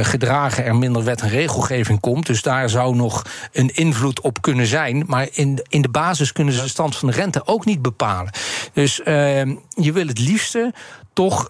gedragen, 0.01 0.65
er 0.65 0.75
minder 0.75 1.03
wet 1.03 1.21
en 1.21 1.29
regelgeving 1.29 1.99
komt. 1.99 2.25
Dus 2.25 2.41
daar 2.41 2.69
zou 2.69 2.95
nog 2.95 3.25
een 3.51 3.75
invloed 3.75 4.21
op 4.21 4.41
kunnen 4.41 4.65
zijn. 4.65 5.03
Maar 5.07 5.27
in, 5.31 5.65
in 5.69 5.81
de 5.81 5.89
basis 5.89 6.31
kunnen 6.31 6.53
ze 6.53 6.61
de 6.61 6.67
stand 6.67 6.95
van 6.95 7.09
de 7.09 7.15
rente 7.15 7.41
ook 7.45 7.65
niet 7.65 7.81
bepalen. 7.81 8.33
Dus 8.73 8.95
je 9.69 9.91
wil 9.93 10.07
het 10.07 10.19
liefste 10.19 10.73
toch 11.13 11.49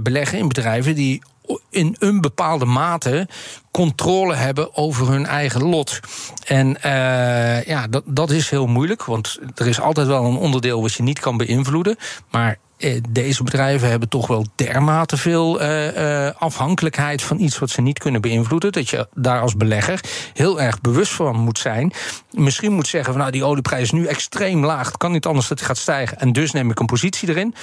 beleggen 0.00 0.38
in 0.38 0.48
bedrijven 0.48 0.94
die 0.94 1.22
in 1.70 1.96
een 1.98 2.20
bepaalde 2.20 2.64
mate 2.64 3.28
controle 3.70 4.34
hebben 4.34 4.76
over 4.76 5.08
hun 5.08 5.26
eigen 5.26 5.62
lot. 5.62 6.00
En 6.44 6.76
uh, 6.84 7.64
ja, 7.64 7.86
dat, 7.86 8.02
dat 8.06 8.30
is 8.30 8.50
heel 8.50 8.66
moeilijk, 8.66 9.04
want 9.04 9.38
er 9.54 9.66
is 9.66 9.80
altijd 9.80 10.06
wel 10.06 10.24
een 10.24 10.36
onderdeel 10.36 10.82
wat 10.82 10.92
je 10.92 11.02
niet 11.02 11.20
kan 11.20 11.36
beïnvloeden. 11.36 11.96
Maar 12.30 12.58
uh, 12.78 13.00
deze 13.08 13.42
bedrijven 13.42 13.88
hebben 13.88 14.08
toch 14.08 14.26
wel 14.26 14.46
dermate 14.54 15.16
veel 15.16 15.62
uh, 15.62 16.30
afhankelijkheid 16.38 17.22
van 17.22 17.40
iets 17.40 17.58
wat 17.58 17.70
ze 17.70 17.80
niet 17.80 17.98
kunnen 17.98 18.20
beïnvloeden. 18.20 18.72
Dat 18.72 18.88
je 18.88 19.08
daar 19.14 19.40
als 19.40 19.56
belegger 19.56 20.00
heel 20.32 20.60
erg 20.60 20.80
bewust 20.80 21.12
van 21.12 21.36
moet 21.36 21.58
zijn. 21.58 21.92
Misschien 22.30 22.72
moet 22.72 22.86
zeggen 22.86 23.12
van 23.12 23.20
nou, 23.20 23.32
die 23.32 23.44
olieprijs 23.44 23.82
is 23.82 23.90
nu 23.90 24.06
extreem 24.06 24.64
laag. 24.64 24.86
Het 24.86 24.96
kan 24.96 25.12
niet 25.12 25.26
anders 25.26 25.48
dat 25.48 25.58
die 25.58 25.66
gaat 25.66 25.78
stijgen. 25.78 26.18
En 26.18 26.32
dus 26.32 26.52
neem 26.52 26.70
ik 26.70 26.80
een 26.80 26.86
positie 26.86 27.28
erin. 27.28 27.54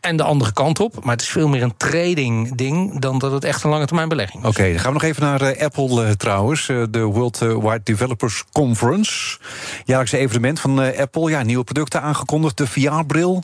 En 0.00 0.16
de 0.16 0.22
andere 0.22 0.52
kant 0.52 0.80
op. 0.80 1.04
Maar 1.04 1.12
het 1.12 1.22
is 1.22 1.28
veel 1.28 1.48
meer 1.48 1.62
een 1.62 1.76
trading 1.76 2.54
ding 2.54 2.98
dan 3.00 3.18
dat 3.18 3.32
het 3.32 3.44
echt 3.44 3.64
een 3.64 3.70
lange 3.70 3.86
termijn 3.86 4.08
belegging 4.08 4.42
is. 4.42 4.48
Oké, 4.48 4.70
dan 4.70 4.78
gaan 4.78 4.92
we 4.92 4.98
nog 4.98 5.02
even 5.02 5.22
naar 5.22 5.42
uh, 5.42 5.62
Apple 5.62 6.04
uh, 6.04 6.10
trouwens. 6.10 6.68
Uh, 6.68 6.84
de 6.90 7.02
World 7.02 7.38
Wide 7.38 7.80
Developers 7.84 8.44
Conference. 8.52 9.38
Jaarlijkse 9.84 10.18
evenement 10.18 10.60
van 10.60 10.96
Apple. 10.96 11.30
Ja, 11.30 11.42
nieuwe 11.42 11.64
producten 11.64 12.02
aangekondigd. 12.02 12.56
De 12.56 12.66
VR-bril. 12.66 13.42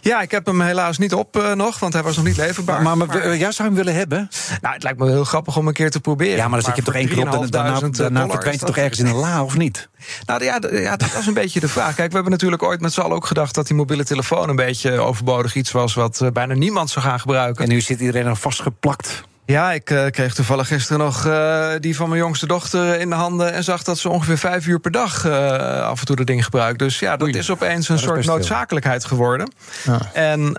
Ja, 0.00 0.20
ik 0.20 0.30
heb 0.30 0.46
hem 0.46 0.60
helaas 0.60 0.98
niet 0.98 1.14
op 1.14 1.52
nog, 1.54 1.78
want 1.78 1.92
hij 1.92 2.02
was 2.02 2.16
nog 2.16 2.24
niet 2.24 2.36
leverbaar. 2.36 2.82
Maar, 2.82 2.96
maar, 2.96 3.06
maar 3.06 3.36
ja, 3.36 3.50
zou 3.50 3.68
hem 3.68 3.76
willen 3.76 3.94
hebben? 3.94 4.28
Nou, 4.60 4.74
het 4.74 4.82
lijkt 4.82 4.98
me 4.98 5.10
heel 5.10 5.24
grappig 5.24 5.56
om 5.56 5.68
een 5.68 5.74
keer 5.74 5.90
te 5.90 6.00
proberen. 6.00 6.36
Ja, 6.36 6.48
maar 6.48 6.60
dan 6.60 6.68
zit 6.68 6.76
je 6.76 6.82
toch 6.82 6.94
één 6.94 7.08
keer 7.08 7.18
op 7.18 7.42
en 7.42 7.50
daarna, 7.50 7.88
daarna 7.90 8.28
verdwijnt 8.28 8.60
je 8.60 8.66
toch 8.66 8.76
ergens 8.76 8.98
in 8.98 9.06
een 9.06 9.14
la, 9.14 9.42
of 9.42 9.56
niet? 9.56 9.88
Nou 10.26 10.44
ja, 10.44 10.58
ja, 10.70 10.96
dat 10.96 11.12
was 11.12 11.26
een 11.26 11.34
beetje 11.34 11.60
de 11.60 11.68
vraag. 11.68 11.94
Kijk, 11.94 12.08
we 12.08 12.14
hebben 12.14 12.32
natuurlijk 12.32 12.62
ooit 12.62 12.80
met 12.80 12.92
z'n 12.92 13.00
allen 13.00 13.16
ook 13.16 13.26
gedacht... 13.26 13.54
dat 13.54 13.66
die 13.66 13.76
mobiele 13.76 14.04
telefoon 14.04 14.48
een 14.48 14.56
beetje 14.56 15.00
overbodig 15.00 15.54
iets 15.54 15.70
was... 15.70 15.94
wat 15.94 16.30
bijna 16.32 16.54
niemand 16.54 16.90
zou 16.90 17.04
gaan 17.04 17.20
gebruiken. 17.20 17.64
En 17.64 17.70
nu 17.70 17.80
zit 17.80 18.00
iedereen 18.00 18.26
er 18.26 18.36
vastgeplakt. 18.36 19.24
Ja, 19.46 19.72
ik 19.72 19.90
uh, 19.90 20.06
kreeg 20.06 20.34
toevallig 20.34 20.66
gisteren 20.66 20.98
nog 20.98 21.26
uh, 21.26 21.68
die 21.80 21.96
van 21.96 22.08
mijn 22.08 22.20
jongste 22.20 22.46
dochter 22.46 23.00
in 23.00 23.08
de 23.08 23.14
handen... 23.14 23.52
en 23.52 23.64
zag 23.64 23.82
dat 23.82 23.98
ze 23.98 24.08
ongeveer 24.08 24.38
vijf 24.38 24.66
uur 24.66 24.80
per 24.80 24.90
dag 24.90 25.26
af 25.26 26.00
en 26.00 26.06
toe 26.06 26.16
dat 26.16 26.26
ding 26.26 26.44
gebruikt. 26.44 26.78
Dus 26.78 26.98
ja, 26.98 27.16
dat 27.16 27.28
Oei, 27.28 27.38
is 27.38 27.50
opeens 27.50 27.88
een 27.88 27.98
soort 27.98 28.26
noodzakelijkheid 28.26 29.00
veel. 29.00 29.16
geworden. 29.16 29.52
Ja. 29.84 30.12
En, 30.12 30.52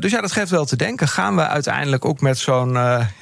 dus 0.00 0.10
ja, 0.10 0.20
dat 0.20 0.32
geeft 0.32 0.50
wel 0.50 0.64
te 0.64 0.76
denken. 0.76 1.08
Gaan 1.08 1.36
we 1.36 1.46
uiteindelijk 1.46 2.04
ook 2.04 2.20
met 2.20 2.38
zo'n 2.38 2.72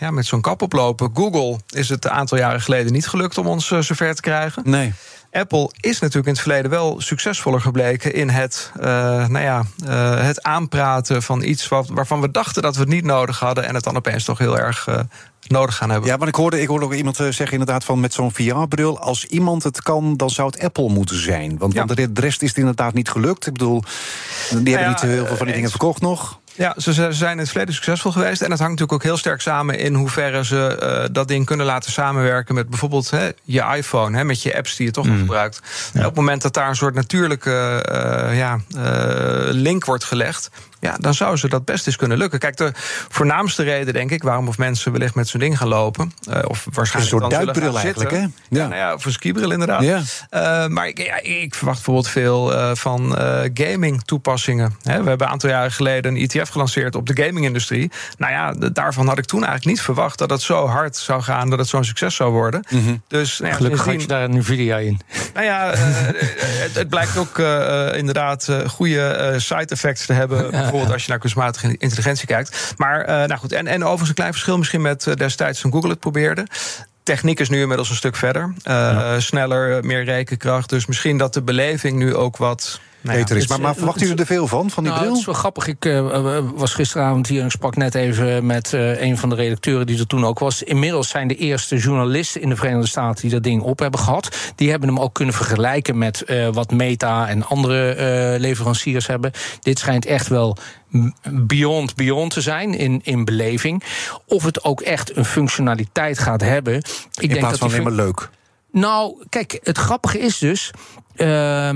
ja, 0.01 0.11
met 0.11 0.27
zo'n 0.27 0.41
kap 0.41 0.63
oplopen? 0.63 1.11
Google 1.15 1.59
is 1.71 1.89
het 1.89 2.05
een 2.05 2.11
aantal 2.11 2.39
jaren 2.39 2.61
geleden 2.61 2.93
niet 2.93 3.09
gelukt 3.09 3.39
om 3.39 3.47
ons 3.47 3.67
zover 3.67 4.15
te 4.15 4.21
krijgen. 4.21 4.63
Nee. 4.67 4.93
Apple 5.33 5.71
is 5.81 5.99
natuurlijk 5.99 6.27
in 6.27 6.33
het 6.33 6.43
verleden 6.43 6.71
wel 6.71 7.01
succesvoller 7.01 7.61
gebleken 7.61 8.15
in 8.15 8.29
het, 8.29 8.73
uh, 8.77 8.85
nou 9.27 9.41
ja, 9.41 9.65
uh, 9.87 10.25
het 10.25 10.43
aanpraten 10.43 11.23
van 11.23 11.43
iets 11.43 11.69
wat, 11.69 11.89
waarvan 11.89 12.21
we 12.21 12.31
dachten 12.31 12.63
dat 12.63 12.75
we 12.75 12.81
het 12.81 12.91
niet 12.91 13.05
nodig 13.05 13.39
hadden 13.39 13.65
en 13.65 13.75
het 13.75 13.85
dan 13.85 13.97
opeens 13.97 14.25
toch 14.25 14.39
heel 14.39 14.59
erg 14.59 14.87
uh, 14.87 15.01
nodig 15.47 15.77
gaan 15.77 15.91
hebben. 15.91 16.09
Ja, 16.09 16.17
maar 16.17 16.29
ik 16.29 16.35
hoorde, 16.35 16.61
ik 16.61 16.69
hoorde 16.69 16.85
ook 16.85 16.95
iemand 16.95 17.17
zeggen 17.17 17.51
inderdaad 17.51 17.85
van 17.85 18.01
met 18.01 18.13
zo'n 18.13 18.33
VR-bril, 18.33 18.99
als 18.99 19.25
iemand 19.25 19.63
het 19.63 19.83
kan, 19.83 20.17
dan 20.17 20.31
zou 20.31 20.49
het 20.51 20.63
Apple 20.63 20.89
moeten 20.89 21.23
zijn. 21.23 21.59
Want, 21.59 21.73
ja. 21.73 21.85
want 21.85 22.15
de 22.15 22.21
rest 22.21 22.43
is 22.43 22.49
het 22.49 22.59
inderdaad 22.59 22.95
niet 22.95 23.11
gelukt. 23.11 23.47
Ik 23.47 23.53
bedoel, 23.53 23.83
die 24.51 24.59
Nou 24.59 24.71
hebben 24.71 24.89
niet 24.89 25.01
heel 25.01 25.27
veel 25.27 25.37
van 25.37 25.47
die 25.47 25.55
dingen 25.55 25.71
verkocht 25.71 26.01
nog. 26.01 26.38
Ja, 26.59 26.75
ze 26.77 27.13
zijn 27.13 27.33
in 27.33 27.39
het 27.39 27.49
verleden 27.49 27.75
succesvol 27.75 28.13
geweest. 28.13 28.43
En 28.43 28.51
dat 28.51 28.59
hangt 28.59 28.73
natuurlijk 28.73 28.93
ook 28.93 29.03
heel 29.03 29.17
sterk 29.17 29.41
samen 29.41 29.79
in 29.79 29.95
hoeverre 29.95 30.45
ze 30.45 30.79
uh, 30.83 31.15
dat 31.15 31.29
ding 31.29 31.47
kunnen 31.47 31.67
laten 31.67 31.93
samenwerken 31.93 32.55
met 32.55 32.69
bijvoorbeeld 32.69 33.11
hè, 33.11 33.31
je 33.43 33.65
iPhone, 33.77 34.17
hè, 34.17 34.25
met 34.25 34.43
je 34.43 34.57
apps 34.57 34.77
die 34.77 34.87
je 34.87 34.93
toch 34.93 35.05
mm. 35.05 35.11
nog 35.11 35.21
gebruikt. 35.21 35.61
Ja. 35.93 36.01
Op 36.01 36.07
het 36.07 36.15
moment 36.15 36.43
dat 36.43 36.55
daar 36.55 36.69
een 36.69 36.77
soort 36.77 36.95
natuurlijke 36.95 37.85
uh, 37.93 38.39
ja, 38.39 38.61
uh, 38.77 39.49
link 39.51 39.85
wordt 39.85 40.05
gelegd. 40.05 40.51
Ja, 40.81 40.97
dan 41.01 41.15
zou 41.15 41.37
ze 41.37 41.49
dat 41.49 41.65
best 41.65 41.87
eens 41.87 41.97
kunnen 41.97 42.19
lukken. 42.19 42.39
Kijk, 42.39 42.57
de 42.57 42.73
voornaamste 43.09 43.63
reden, 43.63 43.95
denk 43.95 44.11
ik, 44.11 44.23
waarom 44.23 44.49
of 44.49 44.59
mensen 44.59 44.93
wellicht 44.93 45.15
met 45.15 45.29
zo'n 45.29 45.41
ding 45.41 45.59
gaan 45.59 45.69
lopen. 45.69 46.13
Uh, 46.29 46.39
of 46.45 46.67
waarschijnlijk 46.73 46.95
een 46.95 47.19
soort 47.19 47.31
dan 47.31 47.45
duikbril 47.45 47.73
gaan 47.73 47.83
eigenlijk, 47.83 48.11
hè? 48.11 48.19
Ja. 48.19 48.29
Ja, 48.49 48.67
nou 48.67 48.75
ja, 48.75 48.95
of 48.95 49.05
een 49.05 49.13
skibril 49.13 49.51
inderdaad. 49.51 49.83
Ja. 49.83 50.03
Uh, 50.31 50.67
maar 50.67 50.87
ik, 50.89 50.99
ja, 50.99 51.23
ik, 51.23 51.55
verwacht 51.55 51.77
bijvoorbeeld 51.77 52.09
veel 52.09 52.53
uh, 52.53 52.71
van 52.75 53.17
gaming 53.55 54.03
toepassingen. 54.05 54.77
Hè, 54.83 55.03
we 55.03 55.09
hebben 55.09 55.27
een 55.27 55.33
aantal 55.33 55.51
jaren 55.51 55.73
geleden 55.73 56.17
een 56.17 56.29
ETF 56.29 56.49
gelanceerd 56.49 56.95
op 56.95 57.07
de 57.07 57.23
gaming-industrie. 57.23 57.91
Nou 58.17 58.33
ja, 58.33 58.71
daarvan 58.73 59.07
had 59.07 59.19
ik 59.19 59.25
toen 59.25 59.45
eigenlijk 59.45 59.77
niet 59.77 59.85
verwacht 59.85 60.19
dat 60.19 60.31
het 60.31 60.43
zo 60.43 60.67
hard 60.67 60.97
zou 60.97 61.23
gaan, 61.23 61.51
dat 61.51 61.59
het 61.59 61.69
zo'n 61.69 61.85
succes 61.85 62.15
zou 62.15 62.33
worden. 62.33 62.65
Mhm. 62.69 62.77
Mm 62.77 62.87
-hmm. 62.87 63.03
Dus 63.07 63.39
nou 63.39 63.51
ja, 63.51 63.57
gelukkig 63.57 63.85
had 63.85 64.01
je 64.01 64.07
daar 64.07 64.23
een 64.23 64.39
Nvidia 64.39 64.77
in. 64.77 65.01
Nou 65.35 65.47
ja, 65.47 65.71
het, 65.75 66.75
het, 66.75 66.89
blijkt 66.89 67.17
ook 67.17 67.39
inderdaad 67.95 68.49
goede 68.67 69.35
side 69.37 69.67
effects 69.67 70.07
te 70.07 70.13
hebben. 70.13 70.68
Bijvoorbeeld 70.71 70.93
als 70.93 71.05
je 71.05 71.11
naar 71.11 71.21
kunstmatige 71.21 71.77
intelligentie 71.79 72.27
kijkt. 72.27 72.75
Maar 72.77 73.01
uh, 73.01 73.07
nou 73.07 73.37
goed, 73.37 73.53
en, 73.53 73.67
en 73.67 73.83
overigens 73.83 74.09
een 74.09 74.15
klein 74.15 74.33
verschil 74.33 74.59
misschien 74.59 74.83
met 74.83 75.07
uh, 75.07 75.15
destijds 75.15 75.61
toen 75.61 75.73
Google 75.73 75.91
het 75.91 76.01
probeerde. 76.01 76.47
Techniek 77.03 77.41
is 77.41 77.49
nu 77.49 77.61
inmiddels 77.61 77.91
een 77.91 77.97
stuk 77.97 78.17
verder. 78.17 78.43
Uh, 78.43 78.53
ja. 78.65 79.21
Sneller, 79.21 79.85
meer 79.85 80.05
rekenkracht. 80.05 80.69
Dus 80.69 80.87
misschien 80.87 81.19
dat 81.19 81.35
de 81.35 81.43
beleving 81.43 81.97
nu 81.97 82.15
ook 82.15 82.37
wat 82.37 82.81
nou 83.01 83.19
beter 83.19 83.37
is. 83.37 83.47
Maar, 83.47 83.61
maar 83.61 83.75
verwacht 83.75 84.03
u 84.03 84.15
er 84.15 84.27
veel 84.27 84.47
van, 84.47 84.71
van 84.71 84.83
die 84.83 84.93
nou, 84.93 85.05
bril? 85.05 85.13
Het 85.13 85.21
is 85.21 85.27
wel 85.27 85.35
grappig. 85.35 85.67
Ik 85.67 85.85
uh, 85.85 86.39
was 86.55 86.75
gisteravond 86.75 87.27
hier 87.27 87.41
en 87.41 87.47
ik 87.47 87.53
sprak 87.53 87.77
net 87.77 87.95
even 87.95 88.47
met 88.47 88.73
uh, 88.73 89.01
een 89.01 89.19
van 89.19 89.29
de 89.29 89.35
redacteuren 89.35 89.87
die 89.87 89.99
er 89.99 90.07
toen 90.07 90.25
ook 90.25 90.39
was. 90.39 90.63
Inmiddels 90.63 91.09
zijn 91.09 91.29
de 91.29 91.37
eerste 91.37 91.77
journalisten 91.77 92.41
in 92.41 92.49
de 92.49 92.57
Verenigde 92.57 92.89
Staten 92.89 93.23
die 93.23 93.31
dat 93.31 93.43
ding 93.43 93.63
op 93.63 93.79
hebben 93.79 94.01
gehad. 94.01 94.53
Die 94.55 94.71
hebben 94.71 94.89
hem 94.89 94.99
ook 94.99 95.15
kunnen 95.15 95.35
vergelijken 95.35 95.99
met 95.99 96.25
uh, 96.27 96.49
wat 96.49 96.71
Meta 96.71 97.29
en 97.29 97.47
andere 97.47 98.37
leveranciers 98.39 99.07
hebben. 99.07 99.33
Dit 99.61 99.79
schijnt 99.79 100.07
echt 100.07 100.29
wel 100.29 100.57
beyond 101.31 101.95
beyond 101.95 102.31
te 102.33 102.41
zijn 102.41 102.75
in, 102.75 103.01
in 103.05 103.25
beleving. 103.25 103.83
Of 104.27 104.45
het 104.45 104.65
ook 104.65 104.81
echt 104.81 105.17
een 105.17 105.25
functionaliteit 105.25 106.19
gaat 106.19 106.41
hebben. 106.41 106.75
Ik 106.75 106.83
in 107.19 107.29
denk 107.29 107.41
plaats 107.41 107.59
dat 107.59 107.71
van 107.71 107.81
alleen 107.81 107.97
maar 107.97 108.07
leuk. 108.07 108.29
Nou, 108.73 109.25
kijk, 109.29 109.59
het 109.63 109.79
grappige 109.79 110.19
is 110.19 110.39
dus. 110.39 110.71
Uh, 111.17 111.71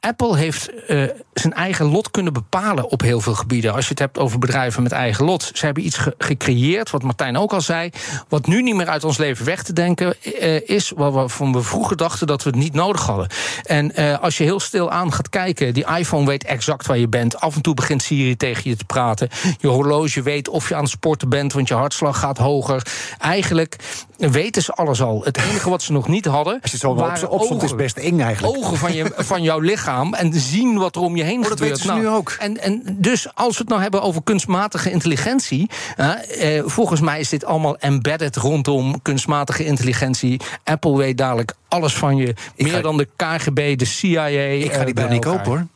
Apple 0.00 0.36
heeft 0.36 0.70
uh, 0.88 1.04
zijn 1.34 1.52
eigen 1.52 1.86
lot 1.86 2.10
kunnen 2.10 2.32
bepalen 2.32 2.90
op 2.90 3.00
heel 3.00 3.20
veel 3.20 3.34
gebieden. 3.34 3.72
Als 3.74 3.84
je 3.84 3.90
het 3.90 3.98
hebt 3.98 4.18
over 4.18 4.38
bedrijven 4.38 4.82
met 4.82 4.92
eigen 4.92 5.24
lot. 5.24 5.50
Ze 5.54 5.64
hebben 5.64 5.84
iets 5.86 5.96
ge 5.96 6.14
gecreëerd, 6.18 6.90
wat 6.90 7.02
Martijn 7.02 7.36
ook 7.36 7.52
al 7.52 7.60
zei. 7.60 7.90
Wat 8.28 8.46
nu 8.46 8.62
niet 8.62 8.74
meer 8.74 8.88
uit 8.88 9.04
ons 9.04 9.18
leven 9.18 9.44
weg 9.44 9.62
te 9.62 9.72
denken 9.72 10.14
uh, 10.22 10.68
is. 10.68 10.92
Waarvan 10.96 11.52
we 11.52 11.62
vroeger 11.62 11.96
dachten 11.96 12.26
dat 12.26 12.42
we 12.42 12.50
het 12.50 12.58
niet 12.58 12.74
nodig 12.74 13.06
hadden. 13.06 13.28
En 13.62 13.92
uh, 14.00 14.18
als 14.18 14.38
je 14.38 14.44
heel 14.44 14.60
stil 14.60 14.90
aan 14.90 15.12
gaat 15.12 15.28
kijken. 15.28 15.74
Die 15.74 15.86
iPhone 15.98 16.26
weet 16.26 16.44
exact 16.44 16.86
waar 16.86 16.98
je 16.98 17.08
bent. 17.08 17.40
Af 17.40 17.54
en 17.54 17.62
toe 17.62 17.74
begint 17.74 18.02
Siri 18.02 18.36
tegen 18.36 18.70
je 18.70 18.76
te 18.76 18.84
praten. 18.84 19.28
Je 19.58 19.68
horloge 19.68 20.22
weet 20.22 20.48
of 20.48 20.68
je 20.68 20.74
aan 20.74 20.82
het 20.82 20.90
sporten 20.90 21.28
bent, 21.28 21.52
want 21.52 21.68
je 21.68 21.74
hartslag 21.74 22.18
gaat 22.18 22.38
hoger. 22.38 22.86
Eigenlijk 23.18 23.76
weten 24.16 24.62
ze 24.62 24.72
alles 24.72 25.02
al. 25.02 25.24
Het 25.24 25.36
enige 25.36 25.70
wat 25.70 25.82
ze 25.82 25.92
nog 25.92 26.08
niet 26.08 26.24
hadden. 26.24 26.58
Als 26.62 26.70
je 26.70 26.76
zo 26.76 26.90
op, 26.90 27.26
opstond, 27.28 27.62
is 27.62 27.74
best 27.74 27.96
eng 27.96 28.20
eigenlijk. 28.20 28.56
Ogen 28.56 28.76
van, 28.76 28.92
je, 28.92 29.12
van 29.16 29.42
jouw 29.42 29.58
lichaam. 29.58 29.89
En 29.98 30.32
zien 30.32 30.78
wat 30.78 30.96
er 30.96 31.02
om 31.02 31.16
je 31.16 31.22
heen 31.22 31.36
oh, 31.36 31.42
dat 31.42 31.52
gebeurt. 31.52 31.70
weten 31.70 31.82
ze 31.82 31.88
nou, 31.88 32.00
nu 32.00 32.08
ook. 32.08 32.36
En, 32.38 32.60
en 32.62 32.82
dus 32.98 33.34
als 33.34 33.52
we 33.52 33.58
het 33.58 33.68
nou 33.68 33.82
hebben 33.82 34.02
over 34.02 34.22
kunstmatige 34.22 34.90
intelligentie. 34.90 35.70
Uh, 35.96 36.10
volgens 36.64 37.00
mij 37.00 37.20
is 37.20 37.28
dit 37.28 37.44
allemaal 37.44 37.76
embedded 37.78 38.36
rondom 38.36 39.02
kunstmatige 39.02 39.64
intelligentie. 39.64 40.40
Apple 40.64 40.96
weet 40.96 41.18
dadelijk 41.18 41.54
alles 41.68 41.94
van 41.94 42.16
je. 42.16 42.28
Ik 42.54 42.64
meer 42.64 42.72
ga, 42.72 42.80
dan 42.80 42.96
de 42.96 43.08
KGB, 43.16 43.78
de 43.78 43.84
CIA. 43.84 44.26
Ik 44.26 44.72
ga 44.72 44.84
die 44.84 44.94
bril 44.94 45.08
niet 45.08 45.24
kopen 45.24 45.44
hoor. 45.44 45.66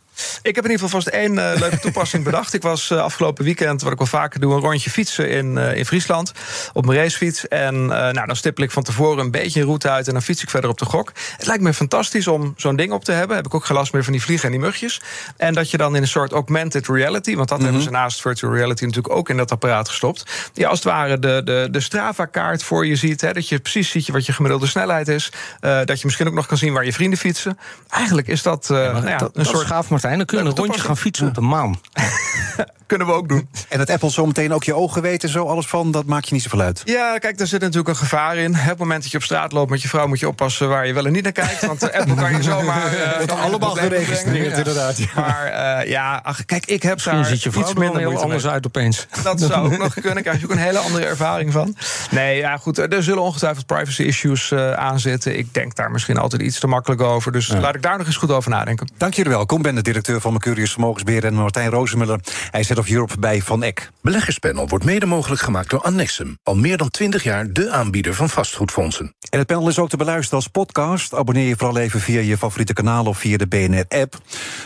Ik 0.43 0.55
heb 0.55 0.65
in 0.65 0.71
ieder 0.71 0.85
geval 0.85 1.01
vast 1.01 1.07
één 1.07 1.33
uh, 1.33 1.53
leuke 1.59 1.79
toepassing 1.79 2.25
bedacht. 2.31 2.55
Ik 2.55 2.63
was 2.63 2.91
uh, 2.91 2.99
afgelopen 2.99 3.45
weekend, 3.45 3.83
wat 3.83 3.93
ik 3.93 3.99
wel 3.99 4.07
vaker 4.07 4.41
doe, 4.41 4.55
een 4.55 4.61
rondje 4.61 4.91
fietsen 4.91 5.31
in, 5.31 5.57
uh, 5.57 5.77
in 5.77 5.87
Friesland. 5.87 6.33
Op 6.73 6.87
mijn 6.87 6.99
racefiets. 6.99 7.49
En 7.49 7.87
nou, 7.87 8.27
dan 8.27 8.37
stippel 8.37 8.65
ik 8.65 8.71
van 8.71 8.83
tevoren 8.83 9.25
een 9.25 9.31
beetje 9.31 9.61
een 9.61 9.67
route 9.67 9.91
uit 9.91 10.07
en 10.07 10.13
dan 10.13 10.23
fiets 10.23 10.43
ik 10.43 10.51
verder 10.51 10.71
op 10.71 10.79
de 10.79 10.85
gok. 10.85 11.13
Het 11.37 11.47
lijkt 11.47 11.63
me 11.63 11.75
fantastisch 11.75 12.29
om 12.29 12.55
zo'n 12.57 12.77
ding 12.77 12.93
op 12.93 13.05
te 13.05 13.13
hebben. 13.13 13.37
Heb 13.37 13.47
ik 13.47 13.55
ook 13.55 13.65
geen 13.65 13.77
last 13.77 13.93
meer 13.93 14.05
van 14.05 14.13
die 14.13 14.23
vliegen 14.23 14.47
en 14.47 14.51
die 14.51 14.61
mugjes. 14.61 15.01
En 15.37 15.55
dat 15.55 15.71
je 15.71 15.77
dan 15.77 15.97
in 15.97 16.03
een 16.03 16.09
soort 16.09 16.33
augmented 16.33 16.89
reality, 16.89 17.37
want 17.37 17.49
dat 17.49 17.59
mm 17.59 17.65
-hmm. 17.65 17.75
hebben 17.75 17.93
ze 17.93 18.01
naast 18.01 18.21
virtual 18.21 18.55
reality 18.55 18.85
natuurlijk 18.85 19.15
ook 19.15 19.29
in 19.29 19.37
dat 19.37 19.51
apparaat 19.51 19.89
gestopt. 19.89 20.51
Ja, 20.53 20.69
als 20.69 20.79
het 20.79 20.89
ware 20.89 21.19
de, 21.19 21.41
de, 21.45 21.69
de 21.71 21.81
Strava-kaart 21.81 22.63
voor 22.63 22.87
je 22.87 22.97
ziet. 22.97 23.21
Hè, 23.21 23.33
dat 23.33 23.49
je 23.49 23.59
precies 23.59 23.91
ziet 23.91 24.09
wat 24.09 24.27
je 24.27 24.33
gemiddelde 24.33 24.67
snelheid 24.67 25.09
is. 25.09 25.33
dat 25.61 26.01
je 26.01 26.05
misschien 26.05 26.27
ook 26.27 26.35
nog 26.35 26.47
kan 26.47 26.57
zien 26.57 26.73
waar 26.73 26.85
je 26.85 26.93
vrienden 26.93 27.19
fietsen. 27.19 27.59
Eigenlijk 27.89 28.29
is 28.29 28.43
dat, 28.43 28.67
ja, 28.69 28.93
nou 28.93 29.09
ja, 29.09 29.17
dat, 29.17 29.37
een 29.37 29.45
soort. 29.45 29.67
gaaf, 29.67 29.91
Martijn. 30.05 30.19
Dan 30.19 30.27
kunnen 30.27 30.47
we 30.47 30.61
een 30.61 30.67
rondje 30.67 30.87
gaan 30.87 30.97
fietsen 30.97 31.27
op 31.27 31.35
de 31.35 31.41
maan. 31.41 31.81
Kunnen 32.87 33.07
we 33.07 33.13
ook 33.13 33.29
doen. 33.29 33.49
En 33.69 33.79
dat 33.79 33.91
Apple 33.91 34.11
zo 34.11 34.27
meteen 34.27 34.53
ook 34.53 34.65
je 34.65 34.75
ogen 34.75 35.03
weet 35.03 35.23
en 35.23 35.29
zo, 35.29 35.47
alles 35.47 35.67
van, 35.67 35.91
dat 35.91 36.05
maakt 36.05 36.29
je 36.29 36.35
niet 36.35 36.43
zoveel 36.43 36.61
uit. 36.61 36.83
Ja, 36.85 37.19
kijk, 37.19 37.39
daar 37.39 37.47
zit 37.47 37.61
natuurlijk 37.61 37.89
een 37.89 37.97
gevaar 37.97 38.37
in. 38.37 38.51
Op 38.51 38.59
het 38.61 38.79
moment 38.79 39.03
dat 39.03 39.11
je 39.11 39.17
op 39.17 39.23
straat 39.23 39.53
loopt 39.53 39.71
met 39.71 39.83
je 39.83 39.89
vrouw, 39.89 40.07
moet 40.07 40.21
je 40.21 40.29
oppassen 40.29 40.69
waar 40.69 40.87
je 40.87 40.93
wel 40.93 41.07
en 41.07 41.13
niet 41.13 41.23
naar 41.23 41.33
kijkt. 41.33 41.67
Want 41.67 41.93
Apple 41.93 42.15
kan 42.15 42.33
je 42.37 42.43
zomaar. 42.43 42.83
Uh, 42.95 43.17
Wordt 43.17 43.33
allemaal 43.33 43.75
geregistreerd, 43.75 44.51
ja. 44.51 44.57
inderdaad. 44.57 44.99
Ja. 44.99 45.07
Maar 45.15 45.47
uh, 45.83 45.91
ja, 45.91 46.21
ach, 46.23 46.45
kijk, 46.45 46.67
ik 46.67 46.83
heb 46.83 46.95
Misschien 46.95 47.17
daar 47.17 47.25
ziet 47.25 47.43
je 47.43 47.51
vrouw 47.51 47.63
iets 47.63 47.73
er 47.73 47.79
minder 47.79 48.01
heel 48.01 48.23
anders 48.23 48.47
uit 48.47 48.67
opeens. 48.67 49.07
Dat 49.23 49.41
zou 49.41 49.73
ook 49.73 49.79
nog 49.79 49.95
kunnen. 49.95 50.23
Krijg 50.23 50.39
je 50.39 50.45
ook 50.45 50.51
een 50.51 50.59
hele 50.59 50.79
andere 50.79 51.05
ervaring 51.05 51.53
van. 51.53 51.77
Nee, 52.11 52.37
ja, 52.37 52.57
goed. 52.57 52.79
Er 52.79 53.03
zullen 53.03 53.23
ongetwijfeld 53.23 53.67
privacy 53.67 54.03
issues 54.03 54.51
uh, 54.51 54.73
aan 54.73 55.01
zitten. 55.01 55.39
Ik 55.39 55.55
denk 55.55 55.75
daar 55.75 55.91
misschien 55.91 56.17
altijd 56.17 56.43
iets 56.43 56.59
te 56.59 56.67
makkelijk 56.67 57.01
over. 57.01 57.33
Dus 57.33 57.47
ja. 57.47 57.61
laat 57.61 57.75
ik 57.75 57.83
daar 57.83 57.99
nog 57.99 58.07
eens 58.07 58.17
goed 58.17 58.31
over 58.31 58.51
nadenken. 58.51 58.91
Dank 58.97 59.15
jullie 59.15 59.33
wel. 59.33 59.47
Kom 59.47 59.63
ben 59.63 59.75
de 59.75 59.83
directeur 59.83 60.21
van 60.21 60.33
Mercurius 60.33 60.73
Vermogensbeheer 60.73 61.25
en 61.25 61.35
Martijn 61.35 61.71
Rozenmuller. 61.71 62.21
Hij 62.51 62.61
is 62.61 62.69
head 62.75 62.87
of 62.87 62.93
Europe 62.93 63.19
bij 63.19 63.41
Van 63.41 63.63
Eck. 63.63 63.91
Beleggerspanel 64.01 64.69
wordt 64.69 64.85
mede 64.85 65.07
mogelijk 65.07 65.41
gemaakt 65.43 65.71
door 65.71 65.81
Annexum. 65.81 66.39
Al 66.43 66.55
meer 66.55 66.77
dan 66.77 66.91
20 66.91 67.23
jaar 67.23 67.53
de 67.53 67.71
aanbieder 67.71 68.15
van 68.15 68.29
vastgoedfondsen. 68.29 69.15
En 69.31 69.39
het 69.39 69.47
panel 69.47 69.69
is 69.69 69.79
ook 69.79 69.89
te 69.89 69.97
beluisteren 69.97 70.39
als 70.39 70.49
podcast. 70.49 71.15
Abonneer 71.15 71.49
je 71.49 71.57
vooral 71.57 71.79
even 71.79 72.01
via 72.01 72.21
je 72.21 72.39
favoriete 72.39 72.73
kanaal 72.73 73.05
of 73.07 73.19
via 73.19 73.37
de 73.37 73.47
BNR-app. 73.47 74.19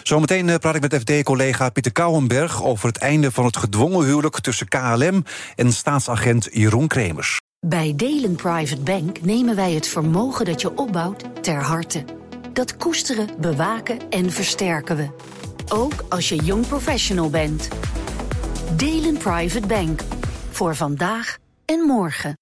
Zometeen 0.02 0.58
praat 0.58 0.74
ik 0.74 0.80
met 0.80 0.94
FD-collega 0.94 1.70
Pieter 1.70 1.92
Kouwenberg... 1.92 2.64
over 2.64 2.88
het 2.88 2.98
einde 2.98 3.32
van 3.32 3.44
het 3.44 3.56
gedwongen 3.56 4.04
huwelijk 4.04 4.40
tussen 4.40 4.68
KLM... 4.68 5.24
en 5.54 5.72
staatsagent 5.72 6.48
Jeroen 6.52 6.86
Kremers. 6.86 7.40
Bij 7.66 7.92
Delen 7.96 8.36
Private 8.36 8.80
Bank 8.80 9.20
nemen 9.20 9.56
wij 9.56 9.72
het 9.72 9.88
vermogen 9.88 10.44
dat 10.44 10.60
je 10.60 10.76
opbouwt 10.76 11.24
ter 11.42 11.62
harte. 11.62 12.04
Dat 12.52 12.76
koesteren, 12.76 13.28
bewaken 13.40 13.98
en 14.10 14.30
versterken 14.30 14.96
we. 14.96 15.08
Ook 15.68 16.04
als 16.08 16.28
je 16.28 16.36
jong 16.36 16.66
professional 16.66 17.30
bent. 17.30 17.68
Delen 18.76 19.16
Private 19.16 19.66
Bank. 19.66 20.02
Voor 20.50 20.74
vandaag 20.74 21.36
en 21.64 21.80
morgen. 21.80 22.38